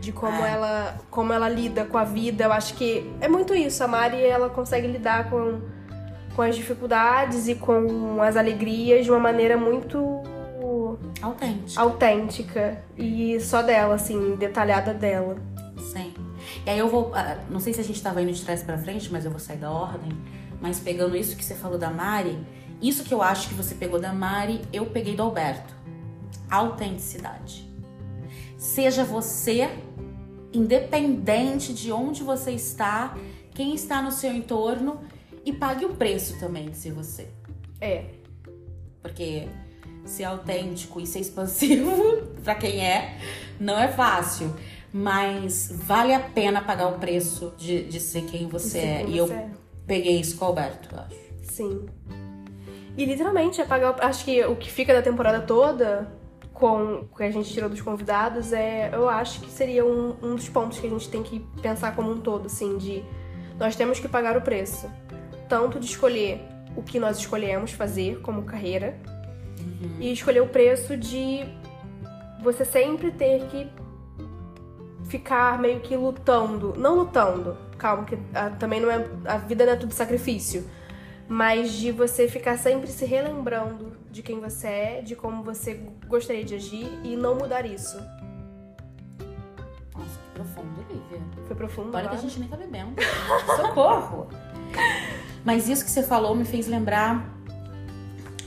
de 0.00 0.12
como 0.12 0.42
É. 0.42 0.52
ela 0.52 0.98
como 1.10 1.30
ela 1.32 1.46
lida 1.48 1.84
com 1.84 1.98
a 1.98 2.04
vida. 2.04 2.44
Eu 2.44 2.52
acho 2.52 2.74
que 2.74 3.10
é 3.20 3.28
muito 3.28 3.54
isso. 3.54 3.84
A 3.84 3.88
Mari 3.88 4.22
ela 4.22 4.48
consegue 4.48 4.86
lidar 4.86 5.28
com 5.28 5.60
com 6.40 6.44
as 6.44 6.56
dificuldades 6.56 7.48
e 7.48 7.54
com 7.54 8.22
as 8.22 8.34
alegrias 8.34 9.04
de 9.04 9.10
uma 9.10 9.20
maneira 9.20 9.58
muito 9.58 10.22
Autêntico. 11.20 11.78
autêntica 11.78 12.82
e 12.96 13.38
só 13.40 13.60
dela, 13.60 13.96
assim, 13.96 14.36
detalhada 14.36 14.94
dela. 14.94 15.36
Sim. 15.92 16.14
E 16.64 16.70
aí 16.70 16.78
eu 16.78 16.88
vou. 16.88 17.12
ah, 17.14 17.36
Não 17.50 17.60
sei 17.60 17.74
se 17.74 17.80
a 17.82 17.84
gente 17.84 18.02
tava 18.02 18.22
indo 18.22 18.32
de 18.32 18.42
trás 18.42 18.62
pra 18.62 18.78
frente, 18.78 19.12
mas 19.12 19.26
eu 19.26 19.30
vou 19.30 19.38
sair 19.38 19.58
da 19.58 19.70
ordem. 19.70 20.12
Mas 20.62 20.80
pegando 20.80 21.14
isso 21.14 21.36
que 21.36 21.44
você 21.44 21.54
falou 21.54 21.76
da 21.76 21.90
Mari, 21.90 22.38
isso 22.80 23.04
que 23.04 23.12
eu 23.12 23.20
acho 23.20 23.48
que 23.48 23.54
você 23.54 23.74
pegou 23.74 24.00
da 24.00 24.10
Mari, 24.14 24.62
eu 24.72 24.86
peguei 24.86 25.14
do 25.14 25.22
Alberto. 25.22 25.74
Autenticidade. 26.50 27.70
Seja 28.56 29.04
você, 29.04 29.68
independente 30.54 31.74
de 31.74 31.92
onde 31.92 32.22
você 32.22 32.52
está, 32.52 33.14
quem 33.54 33.74
está 33.74 34.00
no 34.00 34.10
seu 34.10 34.32
entorno, 34.32 35.00
e 35.50 35.52
pague 35.52 35.84
o 35.84 35.90
preço 35.90 36.38
também 36.38 36.70
de 36.70 36.76
ser 36.76 36.92
você. 36.92 37.28
É. 37.80 38.04
Porque 39.02 39.48
ser 40.04 40.24
autêntico 40.24 41.00
e 41.00 41.06
ser 41.06 41.20
expansivo, 41.20 42.22
pra 42.42 42.54
quem 42.54 42.84
é, 42.84 43.18
não 43.58 43.78
é 43.78 43.88
fácil. 43.88 44.54
Mas 44.92 45.70
vale 45.72 46.12
a 46.12 46.20
pena 46.20 46.62
pagar 46.62 46.88
o 46.88 46.98
preço 46.98 47.54
de, 47.56 47.84
de 47.84 48.00
ser 48.00 48.22
quem 48.22 48.48
você 48.48 48.78
Isso 48.78 48.86
é. 48.86 49.04
E 49.06 49.18
eu 49.18 49.32
é. 49.32 49.48
peguei 49.86 50.20
isso 50.20 50.36
com 50.36 50.46
o 50.46 50.48
Alberto, 50.48 50.88
eu 50.92 51.00
acho. 51.00 51.16
Sim. 51.42 51.86
E 52.96 53.04
literalmente, 53.04 53.60
apagar. 53.62 53.96
Acho 54.00 54.24
que 54.24 54.44
o 54.44 54.56
que 54.56 54.70
fica 54.70 54.92
da 54.92 55.00
temporada 55.00 55.40
toda, 55.40 56.10
com 56.52 57.06
o 57.12 57.16
que 57.16 57.22
a 57.22 57.30
gente 57.30 57.52
tirou 57.52 57.70
dos 57.70 57.80
convidados, 57.80 58.52
é. 58.52 58.90
Eu 58.92 59.08
acho 59.08 59.40
que 59.40 59.50
seria 59.50 59.84
um, 59.84 60.16
um 60.20 60.34
dos 60.34 60.48
pontos 60.48 60.80
que 60.80 60.88
a 60.88 60.90
gente 60.90 61.08
tem 61.08 61.22
que 61.22 61.38
pensar 61.62 61.94
como 61.94 62.10
um 62.10 62.20
todo, 62.20 62.46
assim, 62.46 62.76
de. 62.76 63.04
Nós 63.60 63.76
temos 63.76 64.00
que 64.00 64.08
pagar 64.08 64.36
o 64.36 64.42
preço. 64.42 64.90
Tanto 65.50 65.78
de 65.78 65.84
escolher 65.84 66.40
o 66.74 66.82
que 66.82 66.98
nós 66.98 67.18
escolhemos 67.18 67.72
fazer 67.72 68.20
como 68.20 68.44
carreira, 68.44 68.98
e 69.98 70.12
escolher 70.12 70.40
o 70.40 70.48
preço 70.48 70.96
de 70.96 71.44
você 72.42 72.64
sempre 72.64 73.10
ter 73.10 73.46
que 73.48 73.68
ficar 75.08 75.58
meio 75.58 75.80
que 75.80 75.96
lutando. 75.96 76.74
Não 76.76 76.96
lutando, 76.96 77.56
calma, 77.76 78.04
que 78.04 78.18
ah, 78.34 78.50
também 78.50 78.80
não 78.80 78.90
é. 78.90 79.06
A 79.26 79.36
vida 79.36 79.66
não 79.66 79.72
é 79.72 79.76
tudo 79.76 79.92
sacrifício. 79.92 80.68
Mas 81.28 81.72
de 81.72 81.92
você 81.92 82.26
ficar 82.26 82.58
sempre 82.58 82.88
se 82.88 83.04
relembrando 83.04 83.92
de 84.10 84.20
quem 84.20 84.40
você 84.40 84.66
é, 84.66 85.00
de 85.00 85.14
como 85.14 85.44
você 85.44 85.74
gostaria 86.08 86.44
de 86.44 86.56
agir 86.56 86.88
e 87.04 87.14
não 87.14 87.36
mudar 87.36 87.64
isso. 87.64 87.98
Nossa, 89.94 90.18
que 90.18 90.30
profundo, 90.34 90.84
Lívia. 90.90 91.20
Foi 91.46 91.54
profundo. 91.54 91.96
Olha 91.96 92.08
que 92.08 92.16
a 92.16 92.18
gente 92.18 92.40
nem 92.40 92.48
tá 92.48 92.56
bebendo. 92.56 93.00
Socorro! 93.56 94.26
Mas 95.44 95.68
isso 95.68 95.84
que 95.84 95.90
você 95.90 96.02
falou 96.02 96.34
me 96.34 96.44
fez 96.44 96.66
lembrar 96.66 97.28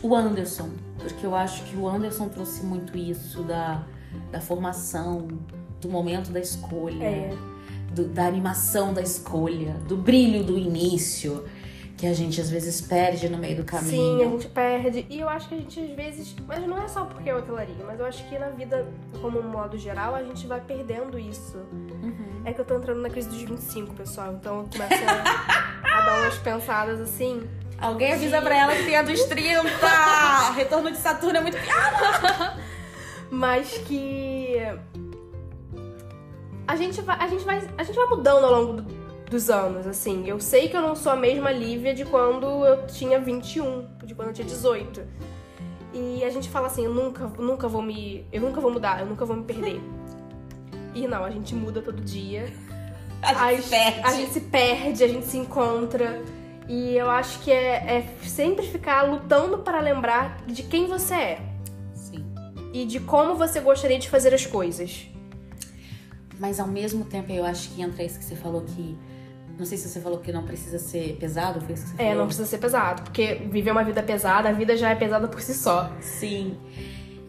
o 0.01 0.15
Anderson. 0.15 0.69
Porque 1.00 1.25
eu 1.25 1.35
acho 1.35 1.63
que 1.65 1.75
o 1.75 1.88
Anderson 1.88 2.29
trouxe 2.29 2.63
muito 2.65 2.97
isso 2.97 3.41
da, 3.43 3.83
da 4.31 4.39
formação, 4.39 5.27
do 5.81 5.89
momento 5.89 6.31
da 6.31 6.39
escolha, 6.39 7.03
É. 7.03 7.35
do- 7.93 8.07
da 8.07 8.25
animação 8.25 8.93
da 8.93 9.01
escolha, 9.01 9.73
do 9.88 9.97
brilho 9.97 10.43
do 10.43 10.57
início. 10.57 11.43
que 11.95 12.07
a 12.07 12.13
gente 12.13 12.41
às 12.41 12.50
vezes 12.50 12.81
perde 12.81 13.29
no 13.29 13.38
meio 13.38 13.55
do 13.57 13.63
caminho. 13.63 13.91
Sim, 13.91 14.25
a 14.25 14.29
gente 14.31 14.47
perde. 14.50 15.05
E 15.09 15.19
eu 15.21 15.29
acho 15.29 15.47
que 15.47 15.55
a 15.55 15.57
gente 15.59 15.79
às 15.79 15.91
vezes. 15.91 16.35
Mas 16.45 16.67
não 16.67 16.77
é 16.81 16.88
só 16.88 17.05
porque 17.05 17.29
é 17.29 17.35
hotelaria, 17.35 17.75
mas 17.85 17.97
eu 17.97 18.05
acho 18.05 18.27
que 18.27 18.38
na 18.38 18.50
vida, 18.50 18.85
como 19.21 19.39
um 19.39 19.47
modo 19.47 19.77
geral, 19.77 20.13
a 20.15 20.21
gente 20.23 20.45
vai 20.47 20.59
perdendo 20.59 21.17
isso. 21.17 21.55
Uhum. 21.71 22.41
É 22.43 22.51
que 22.51 22.59
eu 22.59 22.65
tô 22.65 22.75
entrando 22.75 23.00
na 23.00 23.09
crise 23.09 23.29
dos 23.29 23.41
25, 23.43 23.93
pessoal. 23.93 24.33
Então 24.33 24.62
eu 24.62 24.69
começo 24.69 25.03
a, 25.07 25.73
umas 26.15 26.38
pensadas 26.38 27.00
assim. 27.01 27.48
Alguém 27.79 28.13
avisa 28.13 28.41
pra 28.41 28.55
ela 28.58 28.75
que 28.75 28.84
tem 28.86 28.96
a 28.96 29.01
dos 29.01 29.24
30! 29.25 29.62
Retorno 30.55 30.91
de 30.91 30.98
Saturno 30.98 31.38
é 31.38 31.41
muito 31.41 31.58
piada! 31.58 32.58
Mas 33.29 33.77
que. 33.79 34.58
A 36.67 36.75
gente 36.75 37.01
vai, 37.01 37.17
a 37.20 37.27
gente 37.27 37.43
vai, 37.43 37.67
a 37.77 37.84
gente 37.84 37.96
vai 37.96 38.05
mudando 38.08 38.46
ao 38.46 38.51
longo 38.51 38.74
do- 38.82 38.93
dos 39.29 39.50
anos, 39.50 39.86
assim. 39.86 40.27
Eu 40.27 40.39
sei 40.39 40.70
que 40.70 40.77
eu 40.77 40.82
não 40.82 40.96
sou 40.96 41.12
a 41.12 41.15
mesma 41.15 41.51
Lívia 41.51 41.93
de 41.93 42.05
quando 42.05 42.46
eu 42.65 42.86
tinha 42.88 43.20
21, 43.20 43.88
de 44.03 44.15
quando 44.15 44.29
eu 44.29 44.34
tinha 44.34 44.48
18. 44.48 45.03
E 45.93 46.24
a 46.24 46.29
gente 46.29 46.50
fala 46.50 46.67
assim, 46.67 46.86
eu 46.86 46.93
nunca, 46.93 47.25
nunca 47.38 47.67
vou 47.67 47.82
me, 47.82 48.25
eu 48.32 48.41
nunca 48.41 48.60
vou 48.62 48.72
mudar, 48.72 49.00
eu 49.01 49.05
nunca 49.05 49.25
vou 49.25 49.36
me 49.36 49.43
perder. 49.43 49.82
E 50.96 51.08
não, 51.08 51.24
a 51.25 51.29
gente 51.29 51.53
muda 51.53 51.82
todo 51.82 52.01
dia. 52.01 52.46
A 53.24 53.53
gente 53.53 53.70
perde. 53.70 54.00
A 54.03 54.12
gente 54.13 54.32
se 54.34 54.42
perde, 54.42 55.03
a 55.03 55.08
gente 55.08 55.25
se 55.25 55.38
encontra. 55.38 56.22
E 56.68 56.96
eu 56.96 57.10
acho 57.10 57.39
que 57.39 57.51
é, 57.51 57.98
é 57.98 58.10
sempre 58.25 58.65
ficar 58.65 59.03
lutando 59.03 59.60
para 59.60 59.80
lembrar 59.82 60.38
de 60.48 60.63
quem 60.63 60.88
você 60.88 61.13
é 61.13 61.42
Sim. 61.94 62.24
e 62.72 62.86
de 62.86 63.00
como 63.01 63.36
você 63.36 63.60
gostaria 63.60 64.00
de 64.00 64.10
fazer 64.10 64.34
as 64.34 64.46
coisas. 64.46 65.08
Mas 66.39 66.60
ao 66.60 66.68
mesmo 66.68 67.06
tempo 67.06 67.32
eu 67.32 67.46
acho 67.46 67.70
que 67.72 67.82
entra 67.82 68.03
isso 68.03 68.18
que 68.20 68.25
você 68.25 68.36
falou 68.36 68.62
que. 68.62 68.98
Não 69.58 69.65
sei 69.65 69.77
se 69.77 69.88
você 69.88 70.00
falou 70.01 70.18
que 70.20 70.32
não 70.32 70.44
precisa 70.44 70.80
ser 70.80 71.15
pesado, 71.20 71.62
foi 71.62 71.75
isso 71.75 71.84
que 71.84 71.89
você 71.92 72.01
É, 72.01 72.06
falou? 72.06 72.18
não 72.20 72.25
precisa 72.25 72.48
ser 72.48 72.58
pesado, 72.58 73.03
porque 73.03 73.36
viver 73.51 73.70
uma 73.70 73.84
vida 73.84 74.01
pesada, 74.01 74.50
a 74.50 74.51
vida 74.51 74.75
já 74.75 74.89
é 74.89 74.96
pesada 74.96 75.27
por 75.27 75.39
si 75.42 75.53
só. 75.53 75.92
Sim. 76.01 76.58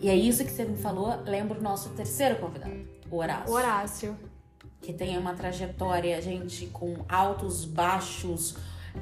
E 0.01 0.09
é 0.09 0.15
isso 0.17 0.43
que 0.43 0.51
você 0.51 0.65
me 0.65 0.77
falou, 0.79 1.19
lembra 1.27 1.59
o 1.59 1.63
nosso 1.63 1.91
terceiro 1.91 2.37
convidado, 2.37 2.73
o 3.11 3.17
Horácio. 3.19 3.51
O 3.53 3.57
Horácio. 3.57 4.17
Que 4.85 4.93
tem 4.93 5.17
uma 5.17 5.33
trajetória, 5.33 6.21
gente, 6.21 6.67
com 6.67 6.97
altos, 7.09 7.64
baixos, 7.64 8.55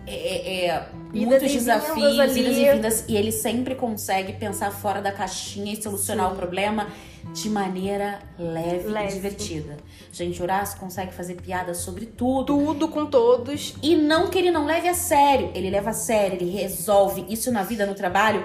é, 0.07 0.15
é, 0.15 0.67
é, 0.67 0.89
muitos 1.13 1.51
e 1.51 1.55
desafios, 1.55 1.99
ali. 1.99 2.15
idas 2.15 2.37
e 2.37 2.43
vindas. 2.43 3.05
E 3.09 3.17
ele 3.17 3.31
sempre 3.31 3.75
consegue 3.75 4.33
pensar 4.33 4.71
fora 4.71 5.03
da 5.03 5.13
caixinha 5.13 5.73
e 5.73 5.83
solucionar 5.83 6.29
Sim. 6.29 6.33
o 6.33 6.37
problema 6.37 6.89
de 7.33 7.49
maneira 7.49 8.21
leve, 8.39 8.89
Leve. 8.89 9.11
e 9.11 9.15
divertida. 9.15 9.77
Gente, 10.13 10.41
o 10.41 10.43
Horácio 10.43 10.79
consegue 10.79 11.13
fazer 11.13 11.35
piada 11.35 11.75
sobre 11.75 12.07
tudo. 12.07 12.57
Tudo 12.57 12.89
com 12.89 13.07
todos. 13.07 13.75
E 13.83 13.95
não 13.95 14.29
que 14.29 14.39
ele 14.39 14.51
não 14.51 14.65
leve 14.65 14.89
a 14.89 14.95
sério. 14.95 15.51
Ele 15.55 15.71
leva 15.71 15.91
a 15.91 15.95
sério, 15.95 16.37
ele 16.41 16.51
resolve 16.51 17.25
isso 17.29 17.53
na 17.53 17.63
vida, 17.63 17.87
no 17.87 17.95
trabalho, 17.95 18.45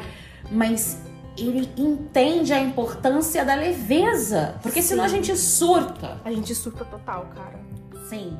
mas 0.51 1.01
ele 1.37 1.69
entende 1.77 2.53
a 2.53 2.59
importância 2.59 3.45
da 3.45 3.55
leveza. 3.55 4.55
Porque 4.61 4.81
senão 4.81 5.03
a 5.03 5.09
Sim. 5.09 5.17
gente 5.17 5.37
surta. 5.37 6.17
A 6.23 6.31
gente 6.31 6.53
surta 6.55 6.83
total, 6.85 7.27
cara. 7.35 7.59
Sim. 8.09 8.37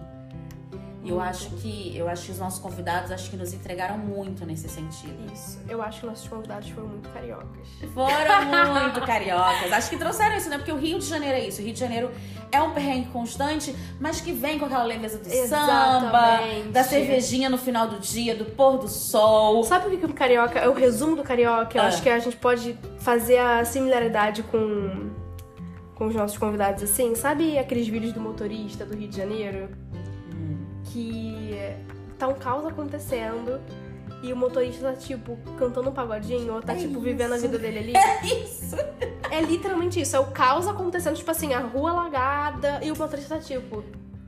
E 1.08 1.10
eu 1.10 1.22
acho 1.22 1.50
que 1.52 1.96
eu 1.96 2.10
acho 2.10 2.26
que 2.26 2.32
os 2.34 2.40
nossos 2.40 2.60
convidados 2.60 3.12
acho 3.12 3.30
que 3.30 3.38
nos 3.38 3.54
entregaram 3.54 3.98
muito 3.98 4.46
nesse 4.46 4.68
sentido. 4.68 5.16
Isso. 5.34 5.58
Eu 5.70 5.82
acho 5.82 6.02
que 6.02 6.06
nossos 6.06 6.28
convidados 6.28 6.68
foram 6.70 6.90
muito 6.90 7.08
cariocas. 7.10 7.68
Foram 7.94 8.46
muito 8.82 9.02
cariocas. 9.02 9.72
Acho 9.72 9.90
que 9.90 9.98
trouxeram 9.98 10.36
isso, 10.36 10.50
né? 10.50 10.58
Porque 10.58 10.72
o 10.72 10.78
Rio 10.78 11.00
de 11.00 11.06
Janeiro 11.06 11.38
é 11.38 11.48
isso. 11.48 11.62
O 11.62 11.64
Rio 11.64 11.74
de 11.74 11.80
Janeiro 11.80 12.12
é 12.52 12.62
um 12.62 12.72
perrengue 12.74 13.08
constante, 13.10 13.74
mas 14.00 14.20
que 14.20 14.32
vem 14.34 14.60
com 14.60 14.66
aquela 14.66 14.84
leveza 14.84 15.18
do 15.18 15.26
samba, 15.26 15.44
Exatamente. 15.44 16.68
da 16.70 16.84
cervejinha 16.84 17.50
no 17.50 17.58
final 17.58 17.88
do 17.88 18.00
dia, 18.00 18.36
do 18.36 18.46
pôr 18.46 18.78
do 18.78 18.88
sol. 18.88 19.64
Sabe 19.64 19.88
o 19.88 19.90
que 19.92 19.98
que 19.98 20.06
o 20.06 20.14
carioca 20.14 20.60
é 20.60 20.68
o 20.68 20.74
resumo 20.74 21.16
do 21.16 21.24
carioca? 21.24 21.78
Eu 21.78 21.82
Ah. 21.84 21.88
acho 21.88 22.02
que 22.02 22.10
a 22.10 22.20
gente 22.20 22.36
pode 22.38 22.78
fazer 23.00 23.38
a 23.38 23.64
similaridade 23.64 24.44
com, 24.44 25.10
com 25.96 26.08
os 26.08 26.16
nossos 26.16 26.38
convidados 26.38 26.84
assim. 26.84 27.16
Sabe 27.16 27.58
aqueles 27.58 27.88
vídeos 27.88 28.12
do 28.14 28.20
motorista 28.20 28.86
do 28.86 28.96
Rio 28.96 29.08
de 29.08 29.16
Janeiro? 29.18 29.70
Que 30.98 31.76
tá 32.18 32.28
um 32.28 32.34
caos 32.34 32.66
acontecendo 32.66 33.62
e 34.24 34.34
o 34.34 34.36
motorista 34.36 34.92
tá, 34.92 34.94
tipo, 34.98 35.38
cantando 35.60 35.90
um 35.90 35.94
pagodinho 35.94 36.56
ou 36.56 36.62
tá, 36.62 36.74
É 36.74 36.78
tipo, 36.78 37.00
vivendo 37.00 37.34
a 37.34 37.36
isso. 37.36 37.46
vida 37.48 37.60
dele 37.60 37.80
ali. 37.80 37.94
É 37.96 38.26
isso. 38.26 38.76
É 39.30 39.42
literalmente 39.42 40.02
isso. 40.02 40.16
É 40.16 40.20
o 40.20 40.26
caos 40.32 40.68
acontecendo, 40.68 41.16
tipo 41.16 41.30
assim, 41.30 41.54
a 41.54 41.60
rua 41.60 41.92
alagada 41.92 42.80
e 42.82 42.92
o 42.92 42.98
motorista 42.98 43.36
tá, 43.36 43.42
tipo. 43.42 43.84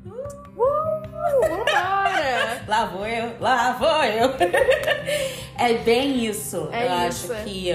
Uh, 0.05 1.01
vambora! 1.41 2.63
Lá 2.67 2.85
vou 2.85 3.07
eu, 3.07 3.31
lá 3.39 3.71
vou 3.73 4.03
eu. 4.03 4.29
é 5.57 5.73
bem 5.83 6.23
isso. 6.23 6.69
É 6.71 6.83
eu 6.83 7.09
isso. 7.09 7.33
acho 7.33 7.43
que. 7.45 7.71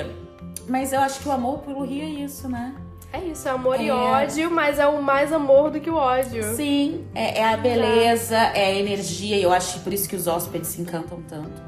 Mas 0.69 0.93
eu 0.93 1.01
acho 1.01 1.19
que 1.21 1.29
o 1.29 1.33
amor 1.33 1.59
pelo 1.61 1.85
Rio 1.85 2.03
é 2.05 2.25
isso, 2.25 2.49
né? 2.49 2.77
É 3.15 3.21
isso, 3.29 3.47
é 3.47 3.53
amor 3.53 3.81
e 3.81 3.89
É. 3.89 3.93
ódio, 3.93 4.51
mas 4.51 4.79
é 4.81 4.87
o 4.89 5.01
mais 5.01 5.33
amor 5.33 5.71
do 5.71 5.81
que 5.81 5.89
o 5.89 5.95
ódio. 5.95 6.43
Sim, 6.57 7.07
é, 7.15 7.39
é 7.41 7.45
a 7.45 7.57
beleza, 7.57 8.37
é 8.37 8.67
a 8.67 8.73
energia, 8.73 9.37
e 9.37 9.43
eu 9.43 9.53
acho 9.53 9.79
por 9.81 9.93
isso 9.93 10.09
que 10.09 10.17
os 10.17 10.27
hóspedes 10.27 10.69
se 10.69 10.81
encantam 10.83 11.23
tanto. 11.29 11.63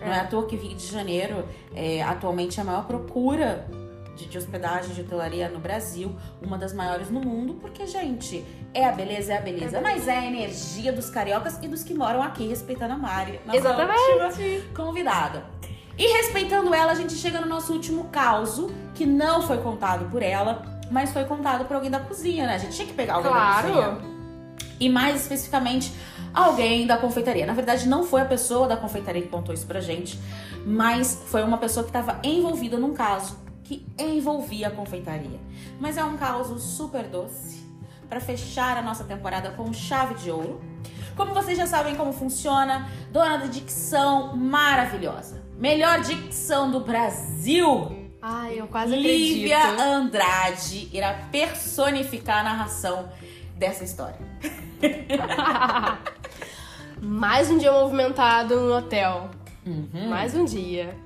Não 0.00 0.12
é 0.12 0.20
à 0.20 0.24
toa 0.24 0.46
que 0.46 0.54
Rio 0.54 0.76
de 0.76 0.86
Janeiro 0.86 1.44
é 1.74 2.02
atualmente 2.02 2.60
a 2.60 2.64
maior 2.64 2.84
procura 2.86 3.66
de, 4.16 4.26
de 4.26 4.38
hospedagem 4.38 4.94
de 4.94 5.00
hotelaria 5.00 5.48
no 5.48 5.58
Brasil, 5.58 6.14
uma 6.40 6.56
das 6.56 6.72
maiores 6.72 7.10
no 7.10 7.20
mundo, 7.20 7.54
porque, 7.54 7.84
gente, 7.86 8.44
é 8.72 8.84
a 8.84 8.92
beleza, 8.92 9.32
é 9.32 9.38
a 9.38 9.40
beleza, 9.40 9.78
É 9.78 9.80
mas 9.80 10.06
é 10.06 10.18
a 10.18 10.24
energia 10.24 10.92
dos 10.92 11.10
cariocas 11.10 11.58
e 11.62 11.66
dos 11.68 11.82
que 11.82 11.94
moram 11.94 12.22
aqui, 12.22 12.46
respeitando 12.46 12.94
a 12.94 12.98
Mari. 12.98 13.40
nossa 13.44 13.58
Exatamente. 13.58 14.68
convidada. 14.74 15.44
E 15.98 16.06
respeitando 16.16 16.72
ela, 16.74 16.92
a 16.92 16.94
gente 16.94 17.12
chega 17.14 17.40
no 17.40 17.46
nosso 17.46 17.72
último 17.72 18.04
caso, 18.04 18.70
que 18.94 19.04
não 19.04 19.42
foi 19.42 19.58
contado 19.58 20.08
por 20.10 20.22
ela, 20.22 20.62
mas 20.92 21.10
foi 21.10 21.24
contado 21.24 21.64
por 21.64 21.74
alguém 21.74 21.90
da 21.90 21.98
cozinha, 21.98 22.46
né? 22.46 22.54
A 22.54 22.58
gente 22.58 22.76
tinha 22.76 22.86
que 22.86 22.94
pegar 22.94 23.14
alguém 23.14 23.32
da 23.32 23.38
Claro. 23.38 23.68
cozinha 23.68 23.98
e 24.78 24.88
mais 24.88 25.22
especificamente 25.22 25.92
alguém 26.34 26.86
da 26.86 26.96
confeitaria. 26.96 27.46
Na 27.46 27.54
verdade, 27.54 27.88
não 27.88 28.04
foi 28.04 28.20
a 28.20 28.24
pessoa 28.24 28.68
da 28.68 28.76
confeitaria 28.76 29.22
que 29.22 29.28
contou 29.28 29.54
isso 29.54 29.66
pra 29.66 29.80
gente, 29.80 30.18
mas 30.66 31.22
foi 31.26 31.42
uma 31.42 31.58
pessoa 31.58 31.82
que 31.84 31.90
estava 31.90 32.20
envolvida 32.22 32.78
num 32.78 32.92
caso 32.92 33.38
que 33.64 33.86
envolvia 33.98 34.68
a 34.68 34.70
confeitaria. 34.70 35.40
Mas 35.80 35.96
é 35.96 36.04
um 36.04 36.16
caso 36.16 36.58
super 36.58 37.04
doce 37.04 37.62
para 38.08 38.20
fechar 38.20 38.76
a 38.76 38.82
nossa 38.82 39.04
temporada 39.04 39.50
com 39.52 39.72
chave 39.72 40.14
de 40.14 40.30
ouro. 40.30 40.60
Como 41.16 41.32
vocês 41.32 41.56
já 41.56 41.66
sabem 41.66 41.94
como 41.94 42.12
funciona, 42.12 42.88
dona 43.10 43.38
da 43.38 43.46
dicção 43.46 44.36
maravilhosa. 44.36 45.42
Melhor 45.56 46.00
dicção 46.00 46.70
do 46.70 46.80
Brasil. 46.80 48.01
Ai, 48.24 48.60
eu 48.60 48.68
quase 48.68 48.94
Lívia 48.94 49.58
acredito. 49.58 49.82
Andrade 49.82 50.88
irá 50.92 51.12
personificar 51.32 52.38
a 52.38 52.42
narração 52.44 53.08
dessa 53.56 53.82
história. 53.82 54.16
Mais 57.02 57.50
um 57.50 57.58
dia 57.58 57.72
movimentado 57.72 58.60
no 58.60 58.76
hotel. 58.76 59.28
Uhum. 59.66 60.08
Mais 60.08 60.36
um 60.36 60.44
dia. 60.44 60.96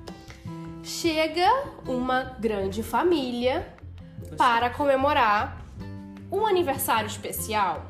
Chega 0.83 1.49
uma 1.87 2.35
grande 2.39 2.83
família 2.83 3.67
para 4.37 4.69
comemorar 4.69 5.59
um 6.31 6.45
aniversário 6.45 7.07
especial 7.07 7.83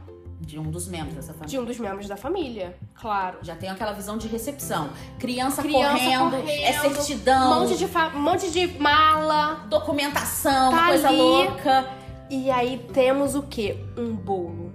De 0.48 0.58
um 0.58 0.72
dos 0.72 0.88
membros 0.88 1.14
dessa 1.16 1.34
família. 1.34 1.50
de 1.50 1.60
um 1.60 1.66
dos 1.66 1.78
membros 1.78 2.08
da 2.08 2.16
família. 2.16 2.78
Claro. 2.96 3.40
Já 3.42 3.54
tem 3.56 3.70
aquela 3.70 3.92
visão 3.92 4.18
de 4.18 4.28
recepção. 4.30 4.90
Criança, 5.20 5.62
Criança 5.62 5.92
correndo, 5.92 6.32
correndo, 6.32 6.50
é 6.50 6.72
certidão, 6.74 7.52
Um 7.52 7.60
monte 7.66 7.78
de, 7.78 7.88
fa- 7.88 8.12
um 8.16 8.22
monte 8.22 8.50
de 8.50 8.68
mala. 8.80 9.66
documentação, 9.70 10.72
Tá 10.72 10.88
coisa 10.88 11.10
ali. 11.10 11.18
louca. 11.18 11.86
E 12.30 12.50
aí 12.50 12.78
temos 12.94 13.36
o 13.36 13.44
quê? 13.44 13.78
Um 13.98 14.16
bolo. 14.16 14.72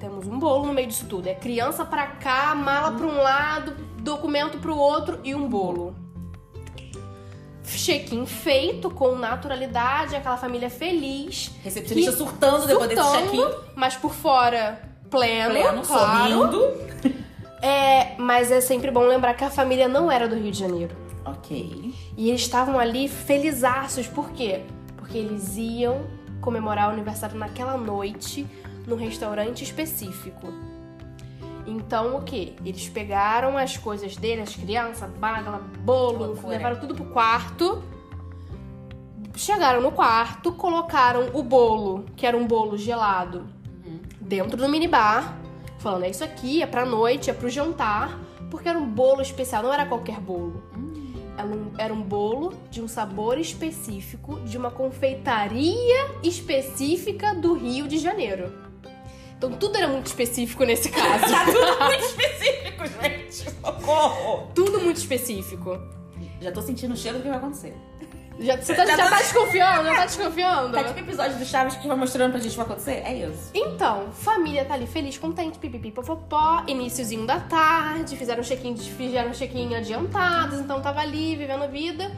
Temos 0.00 0.26
um 0.26 0.38
bolo 0.38 0.66
no 0.66 0.72
meio 0.74 0.88
disso 0.88 1.06
tudo. 1.08 1.26
É 1.28 1.34
criança 1.34 1.84
pra 1.84 2.06
cá, 2.08 2.54
mala 2.54 2.92
pra 2.92 3.06
um 3.06 3.16
lado, 3.16 3.74
documento 4.02 4.58
pro 4.58 4.76
outro 4.76 5.20
e 5.24 5.34
um 5.34 5.48
bolo. 5.48 5.96
Check-in 7.66 8.24
feito 8.26 8.88
com 8.90 9.14
naturalidade, 9.16 10.14
aquela 10.16 10.36
família 10.36 10.70
feliz. 10.70 11.50
Recepcionista 11.62 12.12
Que- 12.12 12.16
surtando 12.18 12.66
depois 12.66 12.88
desse 12.88 13.02
surtando, 13.02 13.30
check-in. 13.30 13.54
Mas 13.74 13.96
por 13.96 14.14
fora, 14.14 14.80
pleno, 15.10 15.50
Pleno, 15.50 15.82
claro. 15.82 16.32
sorrindo. 16.34 16.86
É, 17.62 18.14
mas 18.18 18.50
é 18.50 18.60
sempre 18.60 18.90
bom 18.90 19.00
lembrar 19.06 19.34
que 19.34 19.44
a 19.44 19.50
família 19.50 19.88
não 19.88 20.10
era 20.10 20.28
do 20.28 20.36
Rio 20.36 20.52
de 20.52 20.58
Janeiro. 20.58 20.94
Ok. 21.24 21.92
E 22.16 22.28
eles 22.28 22.42
estavam 22.42 22.78
ali 22.78 23.08
felizaços, 23.08 24.06
por 24.06 24.30
quê? 24.30 24.62
Porque 24.96 25.18
eles 25.18 25.56
iam 25.56 26.06
comemorar 26.40 26.88
o 26.88 26.92
aniversário 26.92 27.36
naquela 27.36 27.76
noite 27.76 28.46
num 28.86 28.94
restaurante 28.96 29.64
específico. 29.64 30.46
Então 31.66 32.16
o 32.16 32.22
que? 32.22 32.54
Eles 32.64 32.88
pegaram 32.88 33.56
as 33.58 33.76
coisas 33.76 34.16
dele, 34.16 34.42
as 34.42 34.54
crianças, 34.54 35.10
bala, 35.18 35.60
bolo, 35.80 36.26
Loucura. 36.26 36.48
levaram 36.56 36.78
tudo 36.80 36.94
pro 36.94 37.04
quarto. 37.06 37.82
Chegaram 39.34 39.82
no 39.82 39.92
quarto, 39.92 40.52
colocaram 40.52 41.30
o 41.34 41.42
bolo, 41.42 42.06
que 42.16 42.24
era 42.26 42.36
um 42.36 42.46
bolo 42.46 42.78
gelado, 42.78 43.46
Uhum. 43.84 44.00
dentro 44.20 44.56
do 44.56 44.66
minibar, 44.68 45.36
falando: 45.78 46.04
é 46.04 46.10
isso 46.10 46.24
aqui, 46.24 46.62
é 46.62 46.66
pra 46.66 46.86
noite, 46.86 47.28
é 47.28 47.32
pro 47.34 47.48
jantar. 47.50 48.18
Porque 48.50 48.68
era 48.68 48.78
um 48.78 48.86
bolo 48.86 49.20
especial, 49.20 49.62
não 49.62 49.72
era 49.74 49.84
qualquer 49.84 50.20
bolo. 50.20 50.62
Era 51.36 51.46
um, 51.48 51.72
era 51.76 51.92
um 51.92 52.00
bolo 52.00 52.54
de 52.70 52.80
um 52.80 52.88
sabor 52.88 53.36
específico, 53.38 54.40
de 54.40 54.56
uma 54.56 54.70
confeitaria 54.70 56.12
específica 56.22 57.34
do 57.34 57.52
Rio 57.54 57.86
de 57.88 57.98
Janeiro. 57.98 58.50
Então 59.38 59.52
tudo 59.52 59.76
era 59.76 59.88
muito 59.88 60.06
específico 60.06 60.64
nesse 60.64 60.88
caso. 60.90 61.24
Tá 61.30 61.44
tudo 61.44 61.84
muito 61.84 62.04
específico, 62.04 62.84
gente. 63.02 63.50
Socorro. 63.60 64.50
tudo 64.54 64.80
muito 64.80 64.96
específico. 64.96 65.78
Já 66.40 66.52
tô 66.52 66.62
sentindo 66.62 66.94
o 66.94 66.96
cheiro 66.96 67.18
do 67.18 67.22
que 67.22 67.28
vai 67.28 67.38
acontecer. 67.38 67.74
Já, 68.38 68.54
você 68.56 68.74
tá, 68.74 68.84
Já 68.84 68.96
já 68.98 69.04
tô- 69.04 69.10
tá 69.10 69.16
desconfiando? 69.18 69.84
Já 69.88 69.94
tá 69.96 70.04
desconfiando? 70.06 70.72
Tá 70.74 70.84
tipo 70.84 70.98
episódio 71.00 71.38
do 71.38 71.44
Chaves 71.46 71.76
que 71.76 71.88
vai 71.88 71.96
mostrando 71.96 72.32
pra 72.32 72.40
gente 72.40 72.48
o 72.48 72.50
que 72.52 72.56
vai 72.58 72.66
acontecer? 72.66 73.02
É 73.02 73.14
isso. 73.14 73.50
Então, 73.54 74.12
família 74.12 74.62
tá 74.66 74.74
ali 74.74 74.86
feliz, 74.86 75.16
contente, 75.16 75.58
pipipi, 75.58 75.90
popopó, 75.90 76.62
iníciozinho 76.66 77.26
da 77.26 77.40
tarde, 77.40 78.14
fizeram 78.14 78.40
um 78.40 78.44
check-in, 78.44 78.76
fizeram 78.76 79.30
um 79.30 79.32
check-in 79.32 79.74
adiantados, 79.74 80.60
então 80.60 80.82
tava 80.82 81.00
ali, 81.00 81.34
vivendo 81.34 81.64
a 81.64 81.66
vida, 81.66 82.10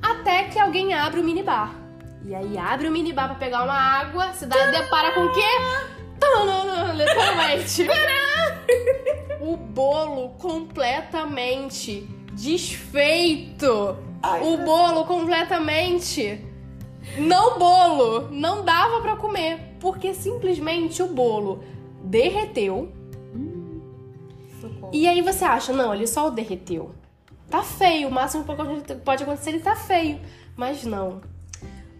até 0.00 0.44
que 0.44 0.58
alguém 0.58 0.94
abre 0.94 1.20
o 1.20 1.24
minibar. 1.24 1.74
E 2.24 2.34
aí 2.34 2.56
abre 2.56 2.88
o 2.88 2.90
minibar 2.90 3.26
pra 3.28 3.34
pegar 3.36 3.62
uma 3.64 3.74
água, 3.78 4.32
se 4.32 4.46
dá, 4.46 4.70
depara 4.70 5.12
com 5.12 5.20
o 5.26 5.32
quê? 5.34 5.40
Tanana, 6.32 6.92
Literalmente. 6.92 7.86
o 9.40 9.56
bolo 9.56 10.30
completamente 10.38 12.08
desfeito. 12.32 13.96
Ai, 14.22 14.42
o 14.42 14.58
bolo 14.58 15.04
completamente 15.04 16.44
não 17.16 17.58
bolo, 17.58 18.28
não 18.30 18.64
dava 18.64 19.00
pra 19.00 19.16
comer, 19.16 19.76
porque 19.80 20.12
simplesmente 20.12 21.02
o 21.02 21.08
bolo 21.08 21.62
derreteu. 22.02 22.92
E 24.92 25.06
aí 25.06 25.22
você 25.22 25.44
acha, 25.44 25.72
não, 25.72 25.94
ele 25.94 26.06
só 26.06 26.30
derreteu. 26.30 26.94
Tá 27.48 27.62
feio, 27.62 28.08
o 28.08 28.10
máximo 28.10 28.44
que 28.44 28.94
pode 28.96 29.22
acontecer 29.22 29.50
ele 29.50 29.60
tá 29.60 29.74
feio, 29.74 30.20
mas 30.56 30.84
não. 30.84 31.20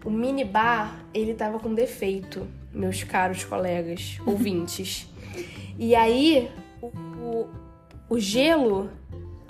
O 0.05 0.09
minibar, 0.09 1.03
ele 1.13 1.33
tava 1.33 1.59
com 1.59 1.73
defeito, 1.73 2.47
meus 2.73 3.03
caros 3.03 3.43
colegas, 3.43 4.19
ouvintes. 4.25 5.07
E 5.77 5.95
aí, 5.95 6.51
o, 6.81 6.87
o, 6.87 7.49
o 8.09 8.19
gelo 8.19 8.89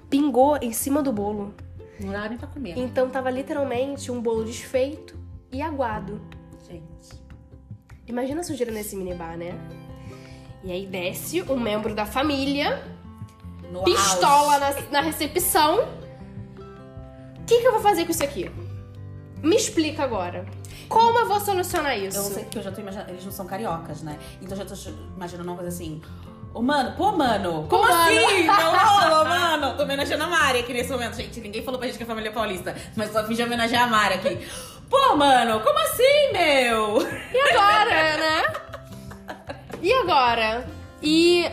pingou 0.10 0.58
em 0.58 0.72
cima 0.72 1.02
do 1.02 1.12
bolo. 1.12 1.54
Não 2.00 2.12
dá 2.12 2.30
nem 2.30 2.38
pra 2.38 2.48
comer. 2.48 2.78
Então 2.78 3.10
tava 3.10 3.30
literalmente 3.30 4.12
um 4.12 4.22
bolo 4.22 4.44
desfeito 4.44 5.18
e 5.52 5.62
aguado. 5.62 6.22
Gente. 6.68 7.20
Imagina 8.08 8.42
a 8.42 8.44
sujeira 8.44 8.72
nesse 8.72 8.96
minibar, 8.96 9.38
né? 9.38 9.54
E 10.64 10.72
aí 10.72 10.86
desce 10.86 11.42
um 11.44 11.60
membro 11.60 11.94
da 11.94 12.06
família, 12.06 12.84
No 13.72 13.84
pistola 13.84 14.58
na, 14.60 14.82
na 14.92 15.02
recepção. 15.02 15.88
O 17.40 17.46
que, 17.46 17.62
que 17.62 17.68
eu 17.68 17.72
vou 17.72 17.82
fazer 17.82 18.06
com 18.06 18.12
isso 18.12 18.24
aqui? 18.24 18.50
Me 19.42 19.56
explica 19.56 20.04
agora. 20.04 20.46
Como 20.88 21.20
eu 21.20 21.28
vou 21.28 21.40
solucionar 21.40 21.98
isso? 21.98 22.18
Eu 22.18 22.24
não 22.24 22.32
sei 22.32 22.44
porque 22.44 22.58
eu 22.58 22.64
já 22.64 22.72
tô 22.72 22.82
imaginando. 22.82 23.12
Eles 23.12 23.24
não 23.26 23.32
são 23.32 23.46
cariocas, 23.46 24.02
né? 24.02 24.18
Então 24.42 24.58
eu 24.58 24.66
já 24.66 24.76
tô 24.76 24.92
imaginando 25.16 25.50
uma 25.50 25.56
coisa 25.56 25.70
assim. 25.70 26.02
Ô, 26.54 26.64
mano, 26.64 26.94
pô, 26.98 27.12
mano, 27.12 27.68
como 27.70 27.84
mano. 27.84 27.94
assim? 27.94 28.44
Não 28.48 28.76
rola, 28.76 29.24
mano. 29.24 29.78
Tô 29.78 29.84
homenageando 29.84 30.24
a 30.24 30.28
Mari 30.28 30.60
aqui 30.60 30.74
nesse 30.74 30.92
momento, 30.92 31.16
gente. 31.16 31.40
Ninguém 31.40 31.64
falou 31.64 31.80
pra 31.80 31.88
gente 31.88 31.98
que 31.98 32.04
é 32.04 32.08
família 32.08 32.32
paulista, 32.32 32.76
mas 32.96 33.12
só 33.12 33.24
fingi 33.24 33.44
homenagear 33.44 33.84
a 33.84 33.88
Mari 33.88 34.16
aqui. 34.16 34.48
Pô, 34.90 35.16
mano, 35.16 35.60
como 35.60 35.78
assim, 35.78 36.34
meu? 36.34 37.08
E 37.32 37.40
agora, 37.52 38.18
né? 38.18 38.44
E 39.80 39.94
agora? 39.94 40.68
E 41.04 41.52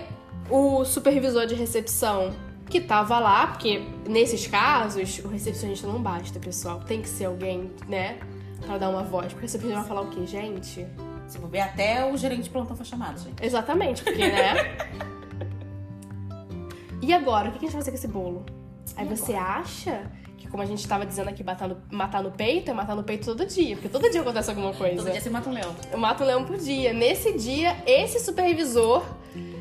o 0.48 0.82
supervisor 0.86 1.44
de 1.46 1.54
recepção 1.54 2.34
que 2.68 2.80
tava 2.80 3.18
lá, 3.18 3.46
porque 3.46 3.82
nesses 4.08 4.46
casos, 4.46 5.18
o 5.24 5.28
recepcionista 5.28 5.86
não 5.86 6.02
basta, 6.02 6.38
pessoal. 6.38 6.80
Tem 6.80 7.00
que 7.00 7.08
ser 7.08 7.26
alguém, 7.26 7.70
né? 7.88 8.18
Pra 8.64 8.78
dar 8.78 8.88
uma 8.88 9.02
voz. 9.02 9.26
Porque 9.26 9.38
o 9.38 9.42
recepcionista 9.42 9.80
vai 9.80 9.88
falar 9.88 10.00
o 10.02 10.10
quê, 10.10 10.26
gente? 10.26 10.86
Se 11.28 11.38
for 11.38 11.48
ver, 11.48 11.60
até 11.60 12.04
o 12.10 12.16
gerente 12.16 12.44
de 12.44 12.50
plantão 12.50 12.76
foi 12.76 12.86
chamado, 12.86 13.20
gente. 13.20 13.44
Exatamente, 13.44 14.02
porque, 14.02 14.28
né? 14.28 14.76
e 17.02 17.12
agora? 17.12 17.48
O 17.48 17.52
que 17.52 17.58
a 17.58 17.60
gente 17.60 17.72
vai 17.72 17.80
fazer 17.80 17.90
com 17.90 17.96
esse 17.96 18.08
bolo? 18.08 18.44
Aí 18.96 19.06
você 19.06 19.34
acha 19.34 20.10
que, 20.38 20.48
como 20.48 20.62
a 20.62 20.66
gente 20.66 20.86
tava 20.86 21.04
dizendo 21.04 21.28
aqui, 21.28 21.42
matar 21.42 21.68
no, 21.68 21.76
matar 21.90 22.22
no 22.22 22.30
peito, 22.30 22.70
é 22.70 22.74
matar 22.74 22.94
no 22.94 23.02
peito 23.02 23.26
todo 23.26 23.44
dia. 23.46 23.76
Porque 23.76 23.88
todo 23.88 24.10
dia 24.10 24.20
acontece 24.20 24.50
alguma 24.50 24.72
coisa. 24.72 24.96
Todo 24.96 25.10
dia 25.10 25.20
você 25.20 25.30
mata 25.30 25.48
um 25.48 25.52
leão. 25.52 25.74
Eu 25.90 25.98
mato 25.98 26.22
um 26.22 26.26
leão 26.26 26.44
por 26.44 26.56
dia. 26.56 26.92
Nesse 26.92 27.36
dia, 27.36 27.76
esse 27.86 28.20
supervisor 28.20 29.04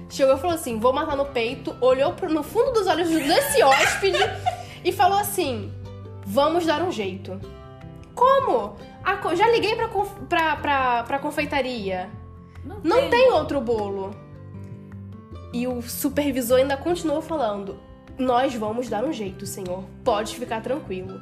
chegou 0.09 0.35
e 0.35 0.39
falou 0.39 0.55
assim: 0.55 0.79
vou 0.79 0.93
matar 0.93 1.15
no 1.15 1.25
peito, 1.25 1.75
olhou 1.81 2.13
pro- 2.13 2.31
no 2.31 2.43
fundo 2.43 2.71
dos 2.73 2.87
olhos 2.87 3.09
desse 3.09 3.61
hóspede 3.63 4.17
e 4.83 4.91
falou 4.91 5.17
assim: 5.17 5.73
vamos 6.25 6.65
dar 6.65 6.81
um 6.81 6.91
jeito. 6.91 7.39
Como? 8.13 8.77
A 9.03 9.35
já 9.35 9.47
liguei 9.49 9.75
pra, 9.75 9.87
pra, 10.29 10.55
pra, 10.55 11.03
pra 11.03 11.19
confeitaria. 11.19 12.09
Não 12.83 13.09
tem 13.09 13.31
outro 13.31 13.59
bolo. 13.61 14.15
E 15.53 15.67
o 15.67 15.81
supervisor 15.81 16.57
ainda 16.59 16.75
continuou 16.77 17.21
falando: 17.21 17.79
Nós 18.17 18.55
vamos 18.55 18.89
dar 18.89 19.03
um 19.03 19.13
jeito, 19.13 19.45
senhor. 19.45 19.83
Pode 20.03 20.35
ficar 20.35 20.61
tranquilo. 20.61 21.21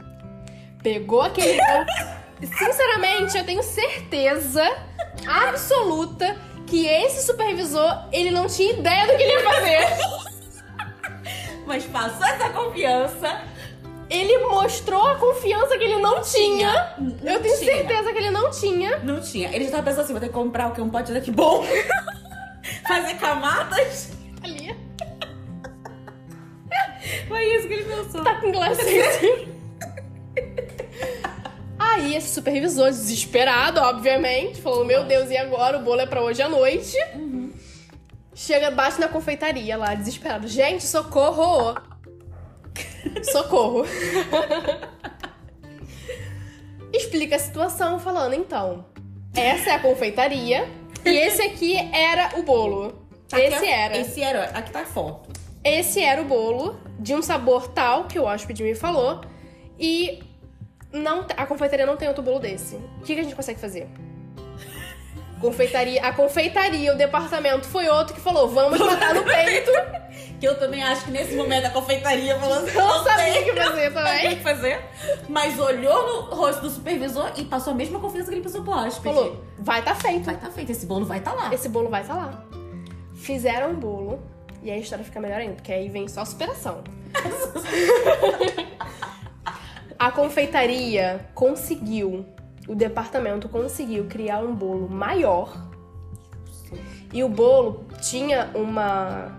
Pegou 0.81 1.21
aquele 1.21 1.57
bolo. 1.57 1.85
Sinceramente, 2.57 3.37
eu 3.37 3.45
tenho 3.45 3.63
certeza 3.63 4.63
absoluta 5.27 6.35
que 6.67 6.87
esse 6.87 7.25
supervisor, 7.25 8.05
ele 8.11 8.31
não 8.31 8.47
tinha 8.47 8.73
ideia 8.73 9.05
do 9.07 9.15
que 9.17 9.23
ele 9.23 9.31
ia 9.33 9.43
fazer. 9.43 9.87
Mas 11.65 11.85
passou 11.85 12.25
essa 12.25 12.49
confiança. 12.49 13.41
Ele 14.09 14.37
mostrou 14.39 15.05
a 15.07 15.15
confiança 15.15 15.77
que 15.77 15.83
ele 15.83 15.97
não 15.99 16.21
tinha. 16.21 16.93
Não 16.99 17.33
Eu 17.33 17.41
tenho 17.41 17.57
tinha. 17.57 17.73
certeza 17.77 18.11
que 18.11 18.17
ele 18.17 18.29
não 18.31 18.51
tinha. 18.51 18.97
Não 18.99 19.21
tinha. 19.21 19.49
Ele 19.55 19.65
já 19.65 19.71
tava 19.71 19.83
pensando 19.83 20.03
assim, 20.03 20.13
vou 20.13 20.19
ter 20.19 20.27
que 20.27 20.33
comprar 20.33 20.67
o 20.67 20.71
quê? 20.73 20.81
Um 20.81 20.89
pote 20.89 21.11
daqui 21.13 21.31
bom. 21.31 21.63
Fazer 22.87 23.15
camadas. 23.15 24.11
Ali. 24.43 24.75
Foi 27.27 27.43
isso 27.55 27.67
que 27.67 27.73
ele 27.73 27.83
pensou. 27.85 28.23
Tá 28.23 28.35
com 28.35 28.51
glacê. 28.51 29.47
Aí 31.93 32.15
esse 32.15 32.29
supervisor, 32.33 32.89
desesperado, 32.89 33.79
obviamente, 33.79 34.59
falou: 34.59 34.83
Meu 34.83 35.03
Deus, 35.03 35.29
e 35.29 35.37
agora? 35.37 35.77
O 35.77 35.83
bolo 35.83 36.01
é 36.01 36.07
pra 36.07 36.23
hoje 36.23 36.41
à 36.41 36.49
noite. 36.49 36.97
Chega, 38.33 38.71
bate 38.71 38.99
na 38.99 39.07
confeitaria 39.07 39.77
lá, 39.77 39.93
desesperado. 39.93 40.47
Gente, 40.47 40.83
socorro! 40.83 41.75
socorro! 43.31 43.85
Explica 46.91 47.35
a 47.35 47.39
situação, 47.39 47.99
falando: 47.99 48.33
Então, 48.33 48.85
essa 49.35 49.69
é 49.69 49.73
a 49.73 49.79
confeitaria 49.79 50.67
e 51.05 51.09
esse 51.09 51.43
aqui 51.43 51.77
era 51.93 52.39
o 52.39 52.43
bolo. 52.43 53.07
Esse 53.31 53.55
Aqui, 53.55 53.67
era. 53.67 53.97
Esse 53.97 54.21
era. 54.21 54.43
Aqui 54.45 54.71
tá 54.71 54.81
a 54.81 54.85
foto. 54.85 55.31
Esse 55.63 56.01
era 56.01 56.21
o 56.21 56.25
bolo 56.25 56.79
de 56.99 57.13
um 57.13 57.21
sabor 57.21 57.67
tal 57.67 58.05
que 58.05 58.17
o 58.17 58.23
hóspede 58.23 58.63
me 58.63 58.73
falou 58.73 59.21
e 59.79 60.23
não, 60.93 61.25
a 61.35 61.45
confeitaria 61.45 61.85
não 61.85 61.97
tem 61.97 62.07
outro 62.07 62.23
bolo 62.23 62.39
desse. 62.39 62.75
O 62.75 63.01
que, 63.03 63.15
que 63.15 63.19
a 63.19 63.23
gente 63.23 63.35
consegue 63.35 63.59
fazer? 63.59 63.87
Confeitaria, 65.41 66.01
a 66.01 66.13
confeitaria, 66.13 66.93
o 66.93 66.97
departamento 66.97 67.67
foi 67.67 67.89
outro 67.89 68.13
que 68.13 68.21
falou: 68.21 68.47
vamos 68.47 68.79
botar 68.79 69.13
no 69.13 69.23
peito. 69.23 69.71
Que 70.39 70.47
eu 70.47 70.57
também 70.57 70.81
acho 70.83 71.05
que 71.05 71.11
nesse 71.11 71.35
momento 71.35 71.65
a 71.65 71.69
confeitaria 71.69 72.37
falou 72.39 72.59
assim, 72.59 72.77
Não 72.77 73.03
sabia 73.03 73.41
o 73.41 73.43
que 73.43 73.53
fazer 73.53 73.89
o 73.89 73.93
também. 73.93 74.37
que 74.37 74.43
fazer. 74.43 74.79
Mas 75.27 75.59
olhou 75.59 76.27
no 76.29 76.35
rosto 76.35 76.61
do 76.61 76.69
supervisor 76.69 77.31
e 77.35 77.43
passou 77.43 77.73
a 77.73 77.75
mesma 77.75 77.99
confiança 77.99 78.29
que 78.29 78.35
ele 78.35 78.43
passou 78.43 78.61
pro 78.61 78.71
hóspede. 78.71 79.15
Falou: 79.15 79.43
vai 79.59 79.81
tá 79.81 79.95
feito. 79.95 80.23
Vai 80.23 80.37
tá 80.37 80.49
feito, 80.49 80.71
esse 80.71 80.85
bolo 80.85 81.05
vai 81.05 81.19
tá 81.19 81.33
lá. 81.33 81.53
Esse 81.53 81.67
bolo 81.67 81.89
vai 81.89 82.01
estar 82.01 82.15
lá. 82.15 82.45
Fizeram 83.15 83.71
um 83.71 83.75
bolo 83.75 84.21
e 84.61 84.71
aí 84.71 84.77
a 84.77 84.81
história 84.81 85.03
fica 85.03 85.19
melhor 85.19 85.39
ainda, 85.39 85.55
porque 85.55 85.73
aí 85.73 85.89
vem 85.89 86.07
só 86.07 86.21
a 86.21 86.25
superação. 86.25 86.83
a 89.97 90.11
confeitaria 90.11 91.27
conseguiu, 91.33 92.25
o 92.67 92.75
departamento 92.75 93.49
conseguiu 93.49 94.05
criar 94.05 94.39
um 94.39 94.53
bolo 94.53 94.89
maior. 94.89 95.69
E 97.11 97.23
o 97.23 97.29
bolo 97.29 97.85
tinha 98.01 98.49
uma, 98.55 99.31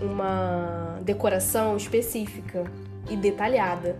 uma 0.00 0.98
decoração 1.02 1.76
específica 1.76 2.64
e 3.08 3.16
detalhada 3.16 3.98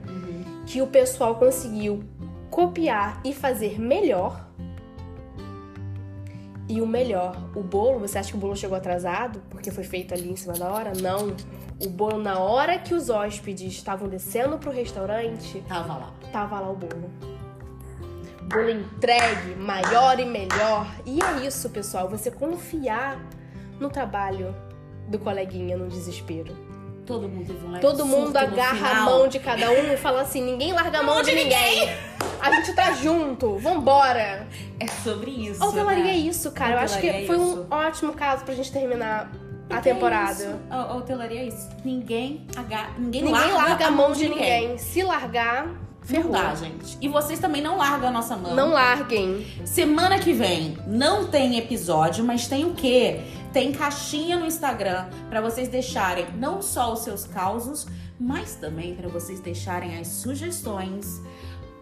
que 0.66 0.82
o 0.82 0.86
pessoal 0.86 1.36
conseguiu 1.36 2.02
copiar 2.50 3.20
e 3.24 3.32
fazer 3.32 3.80
melhor. 3.80 4.48
E 6.68 6.80
o 6.80 6.86
melhor, 6.86 7.36
o 7.54 7.62
bolo, 7.62 8.00
você 8.00 8.18
acha 8.18 8.30
que 8.30 8.36
o 8.36 8.40
bolo 8.40 8.56
chegou 8.56 8.76
atrasado 8.76 9.42
porque 9.50 9.70
foi 9.70 9.84
feito 9.84 10.14
ali 10.14 10.30
em 10.30 10.36
cima 10.36 10.54
da 10.54 10.72
hora? 10.72 10.92
Não. 11.00 11.36
O 11.80 11.88
bolo, 11.88 12.18
na 12.18 12.38
hora 12.38 12.78
que 12.78 12.94
os 12.94 13.10
hóspedes 13.10 13.72
estavam 13.72 14.08
descendo 14.08 14.58
pro 14.58 14.70
restaurante, 14.70 15.62
Tava 15.68 15.94
lá. 15.94 16.12
tava 16.32 16.60
lá 16.60 16.70
o 16.70 16.76
bolo. 16.76 17.10
Bolo 18.42 18.70
entregue, 18.70 19.54
maior 19.56 20.18
e 20.20 20.24
melhor. 20.24 20.86
E 21.04 21.18
é 21.22 21.46
isso, 21.46 21.68
pessoal. 21.70 22.08
Você 22.08 22.30
confiar 22.30 23.18
no 23.80 23.90
trabalho 23.90 24.54
do 25.08 25.18
coleguinha 25.18 25.76
no 25.76 25.88
desespero. 25.88 26.54
Todo 27.06 27.28
mundo 27.28 27.46
teve 27.46 27.66
um 27.66 27.70
leve 27.70 27.80
Todo 27.82 28.06
mundo 28.06 28.34
agarra 28.36 28.90
a 28.90 29.00
mão 29.04 29.28
de 29.28 29.38
cada 29.38 29.70
um 29.70 29.92
e 29.92 29.96
fala 29.96 30.22
assim: 30.22 30.42
ninguém 30.42 30.72
larga 30.72 31.00
a 31.00 31.02
mão 31.02 31.22
de 31.22 31.34
ninguém. 31.34 31.88
A 32.40 32.50
gente 32.52 32.74
tá 32.74 32.92
junto, 32.92 33.58
vambora. 33.58 34.46
É 34.80 34.86
sobre 34.86 35.30
isso. 35.30 35.62
Hotelaria 35.62 36.04
né? 36.04 36.10
é 36.10 36.16
isso, 36.16 36.50
cara. 36.52 36.72
Eu 36.72 36.78
acho 36.78 36.98
que 36.98 37.08
é 37.08 37.26
foi 37.26 37.36
isso. 37.36 37.66
um 37.70 37.74
ótimo 37.74 38.12
caso 38.14 38.44
pra 38.44 38.54
gente 38.54 38.72
terminar 38.72 39.30
a 39.70 39.78
é 39.78 39.80
temporada. 39.80 40.32
isso? 40.32 40.56
A, 40.70 40.76
a 40.76 40.96
hotelaria 40.96 41.40
é 41.40 41.46
isso. 41.46 41.68
Ninguém, 41.84 42.46
aga... 42.56 42.90
ninguém, 42.98 43.22
Ninguém 43.24 43.52
larga, 43.52 43.86
a 43.86 43.90
mão 43.90 44.12
de 44.12 44.28
ninguém. 44.28 44.76
Se 44.78 45.02
largar, 45.02 45.66
Não 45.66 45.74
ferrou. 46.02 46.32
dá, 46.32 46.54
gente. 46.54 46.98
E 47.00 47.08
vocês 47.08 47.38
também 47.38 47.62
não 47.62 47.76
largam 47.76 48.08
a 48.08 48.12
nossa 48.12 48.36
mão. 48.36 48.54
Não 48.54 48.70
larguem. 48.70 49.46
Semana 49.64 50.18
que 50.18 50.32
vem 50.32 50.76
não 50.86 51.26
tem 51.28 51.58
episódio, 51.58 52.24
mas 52.24 52.46
tem 52.46 52.64
o 52.64 52.74
quê? 52.74 53.20
Tem 53.52 53.72
caixinha 53.72 54.36
no 54.36 54.46
Instagram 54.46 55.06
pra 55.30 55.40
vocês 55.40 55.68
deixarem 55.68 56.26
não 56.36 56.60
só 56.60 56.92
os 56.92 57.00
seus 57.00 57.24
causos, 57.24 57.86
mas 58.18 58.56
também 58.56 58.94
pra 58.94 59.08
vocês 59.08 59.40
deixarem 59.40 59.98
as 59.98 60.08
sugestões 60.08 61.20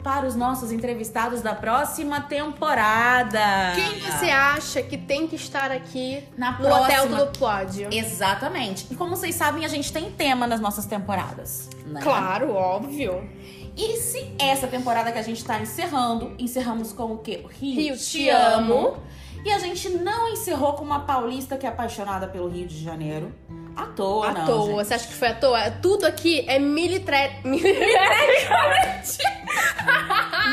para 0.02 0.26
os 0.26 0.34
nossos 0.34 0.72
entrevistados 0.72 1.40
da 1.40 1.54
próxima 1.54 2.20
temporada. 2.20 3.72
Quem 3.74 4.00
você 4.00 4.30
acha 4.30 4.82
que 4.82 4.96
tem 4.96 5.26
que 5.26 5.36
estar 5.36 5.70
aqui 5.70 6.24
na 6.36 6.52
no 6.52 6.58
próxima 6.58 6.84
Hotel 6.84 7.08
Tudo 7.08 7.38
Pode? 7.38 7.96
Exatamente. 7.96 8.86
E 8.90 8.96
como 8.96 9.16
vocês 9.16 9.34
sabem, 9.34 9.64
a 9.64 9.68
gente 9.68 9.92
tem 9.92 10.10
tema 10.10 10.46
nas 10.46 10.60
nossas 10.60 10.86
temporadas. 10.86 11.68
Né? 11.86 12.00
Claro, 12.02 12.52
óbvio. 12.52 13.28
E 13.76 13.96
se 13.96 14.34
essa 14.38 14.66
temporada 14.66 15.10
que 15.10 15.18
a 15.18 15.22
gente 15.22 15.44
tá 15.44 15.58
encerrando, 15.60 16.34
encerramos 16.38 16.92
com 16.92 17.12
o 17.12 17.18
quê? 17.18 17.40
O 17.44 17.46
Rio, 17.48 17.74
Rio, 17.74 17.96
Te, 17.96 18.04
te 18.04 18.28
amo. 18.28 18.74
amo. 18.74 18.96
E 19.44 19.50
a 19.50 19.58
gente 19.58 19.88
não 19.88 20.28
encerrou 20.28 20.74
com 20.74 20.84
uma 20.84 21.00
paulista 21.00 21.56
que 21.56 21.66
é 21.66 21.68
apaixonada 21.68 22.28
pelo 22.28 22.48
Rio 22.48 22.66
de 22.66 22.82
Janeiro. 22.82 23.32
À 23.76 23.86
toa, 23.86 24.28
À 24.28 24.32
não. 24.32 24.46
toa. 24.46 24.66
gente. 24.66 24.74
Você 24.88 24.94
acha 24.94 25.06
que 25.08 25.14
foi 25.14 25.28
à 25.28 25.34
toa? 25.34 25.70
Tudo 25.70 26.04
aqui 26.06 26.44
é 26.48 26.58
militre... 26.58 27.16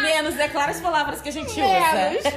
Menos, 0.01 0.37
é 0.39 0.47
claro 0.47 0.71
as 0.71 0.79
palavras 0.79 1.21
que 1.21 1.29
a 1.29 1.31
gente 1.31 1.59
Menos. 1.59 2.19
usa. 2.19 2.33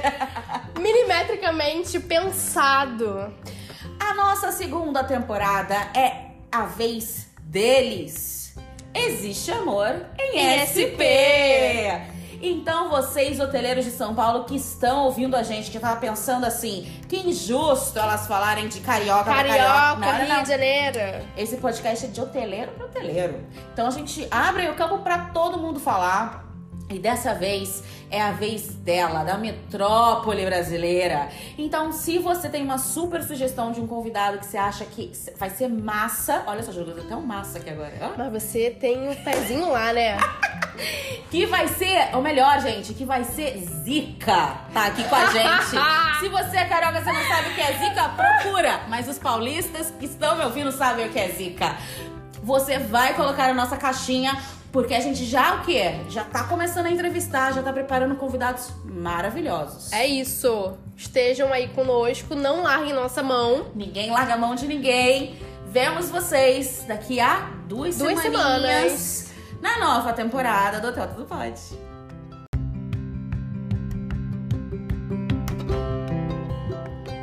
milimetricamente 0.79 1.99
pensado. 1.99 3.33
A 3.99 4.13
nossa 4.13 4.51
segunda 4.51 5.03
temporada 5.03 5.75
é 5.95 6.31
a 6.51 6.65
vez 6.65 7.27
deles. 7.41 8.53
Existe 8.93 9.51
amor 9.51 10.05
em, 10.19 10.37
Em 10.39 10.65
SP. 10.67 11.01
Então, 12.45 12.89
vocês, 12.89 13.39
hoteleiros 13.39 13.85
de 13.85 13.91
São 13.91 14.13
Paulo, 14.13 14.43
que 14.43 14.57
estão 14.57 15.05
ouvindo 15.05 15.33
a 15.33 15.43
gente, 15.43 15.71
que 15.71 15.79
tava 15.79 15.97
pensando 15.97 16.45
assim, 16.45 16.91
que 17.07 17.15
injusto 17.15 17.97
elas 17.97 18.27
falarem 18.27 18.67
de 18.67 18.81
carioca 18.81 19.23
Carioca, 19.23 19.57
carioca. 19.57 19.95
Não, 19.95 20.11
não, 20.11 20.17
Rio 20.17 20.27
não. 20.27 20.43
de 20.43 20.49
Janeiro. 20.49 21.25
Esse 21.37 21.55
podcast 21.55 22.05
é 22.05 22.09
de 22.09 22.19
hoteleiro 22.19 22.73
para 22.73 22.85
hoteleiro. 22.87 23.45
Então 23.71 23.87
a 23.87 23.91
gente 23.91 24.27
abre 24.29 24.67
o 24.67 24.75
campo 24.75 24.97
para 24.97 25.19
todo 25.27 25.57
mundo 25.57 25.79
falar. 25.79 26.42
E 26.93 26.99
dessa 26.99 27.33
vez 27.33 27.83
é 28.11 28.21
a 28.21 28.31
vez 28.31 28.75
dela, 28.75 29.23
da 29.23 29.37
metrópole 29.37 30.45
brasileira. 30.45 31.29
Então, 31.57 31.91
se 31.91 32.19
você 32.19 32.47
tem 32.47 32.63
uma 32.63 32.77
super 32.77 33.23
sugestão 33.23 33.71
de 33.71 33.81
um 33.81 33.87
convidado 33.87 34.37
que 34.37 34.45
você 34.45 34.57
acha 34.57 34.85
que 34.85 35.11
vai 35.35 35.49
ser 35.49 35.67
massa, 35.67 36.43
olha 36.45 36.61
só, 36.61 36.71
jogando 36.71 37.01
até 37.01 37.15
um 37.15 37.21
massa 37.21 37.57
aqui 37.57 37.71
agora, 37.71 37.93
ó. 38.01 38.11
Mas 38.15 38.43
você 38.43 38.69
tem 38.69 39.09
o 39.09 39.15
pezinho 39.23 39.69
lá, 39.69 39.91
né? 39.91 40.17
Que 41.29 41.45
vai 41.47 41.67
ser, 41.67 42.15
ou 42.15 42.21
melhor, 42.21 42.59
gente, 42.59 42.93
que 42.93 43.05
vai 43.05 43.23
ser 43.23 43.57
Zica, 43.57 44.57
tá 44.71 44.85
aqui 44.87 45.03
com 45.03 45.15
a 45.15 45.25
gente. 45.27 45.77
Se 46.19 46.29
você 46.29 46.57
é 46.57 46.65
carioca, 46.65 47.03
você 47.03 47.11
não 47.11 47.23
sabe 47.27 47.49
o 47.49 47.55
que 47.55 47.61
é 47.61 47.73
Zica, 47.73 48.09
procura. 48.09 48.81
Mas 48.87 49.07
os 49.07 49.17
paulistas 49.17 49.91
que 49.99 50.05
estão 50.05 50.35
me 50.35 50.43
ouvindo 50.43 50.71
sabem 50.71 51.07
o 51.07 51.09
que 51.09 51.19
é 51.19 51.29
Zica. 51.29 51.75
Você 52.43 52.77
vai 52.77 53.13
colocar 53.13 53.47
na 53.47 53.53
nossa 53.53 53.77
caixinha, 53.77 54.37
porque 54.73 54.95
a 54.95 54.99
gente 54.99 55.23
já 55.23 55.53
o 55.53 55.61
quê? 55.61 55.91
Já 56.09 56.23
tá 56.23 56.45
começando 56.45 56.87
a 56.87 56.91
entrevistar, 56.91 57.53
já 57.53 57.61
tá 57.61 57.71
preparando 57.71 58.15
convidados 58.15 58.73
maravilhosos. 58.83 59.93
É 59.93 60.07
isso. 60.07 60.75
Estejam 60.97 61.53
aí 61.53 61.67
conosco, 61.69 62.33
não 62.33 62.63
larguem 62.63 62.91
nossa 62.91 63.21
mão. 63.21 63.67
Ninguém 63.75 64.09
larga 64.09 64.33
a 64.33 64.37
mão 64.37 64.55
de 64.55 64.65
ninguém. 64.67 65.37
Vemos 65.67 66.09
vocês 66.09 66.85
daqui 66.87 67.19
a 67.19 67.51
duas, 67.67 67.99
Duas 67.99 68.19
semanas. 68.19 69.31
na 69.61 69.77
nova 69.79 70.11
temporada 70.11 70.79
do 70.79 70.87
Hotel 70.87 71.07
Tudo 71.07 71.25
Pode. 71.25 71.61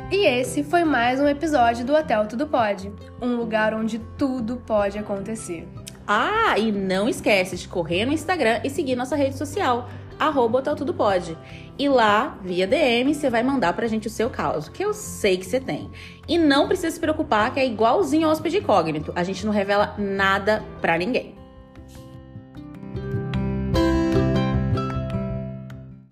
E 0.09 0.25
esse 0.25 0.63
foi 0.63 0.85
mais 0.85 1.19
um 1.19 1.27
episódio 1.27 1.85
do 1.85 1.93
Hotel 1.93 2.25
Tudo 2.27 2.47
Pode 2.47 2.93
um 3.21 3.35
lugar 3.35 3.73
onde 3.73 3.99
tudo 4.17 4.57
pode 4.65 4.97
acontecer. 4.97 5.67
Ah, 6.07 6.57
e 6.57 6.71
não 6.71 7.07
esquece 7.07 7.55
de 7.55 7.67
correr 7.67 8.05
no 8.05 8.11
Instagram 8.11 8.61
e 8.63 8.69
seguir 8.69 8.95
nossa 8.95 9.15
rede 9.15 9.37
social, 9.37 9.89
arroba 10.19 10.61
Tudo 10.61 10.93
Pode. 10.93 11.37
E 11.77 11.89
lá, 11.89 12.37
via 12.43 12.67
DM, 12.67 13.13
você 13.13 13.29
vai 13.29 13.41
mandar 13.41 13.73
pra 13.73 13.87
gente 13.87 14.07
o 14.07 14.09
seu 14.09 14.29
caso, 14.29 14.71
que 14.71 14.83
eu 14.83 14.93
sei 14.93 15.37
que 15.37 15.45
você 15.45 15.59
tem. 15.59 15.89
E 16.27 16.37
não 16.37 16.67
precisa 16.67 16.91
se 16.91 16.99
preocupar 16.99 17.53
que 17.53 17.59
é 17.59 17.65
igualzinho 17.65 18.25
ao 18.27 18.31
hóspede 18.31 18.57
incógnito. 18.57 19.11
A 19.15 19.23
gente 19.23 19.45
não 19.45 19.51
revela 19.51 19.95
nada 19.97 20.63
pra 20.79 20.97
ninguém. 20.97 21.40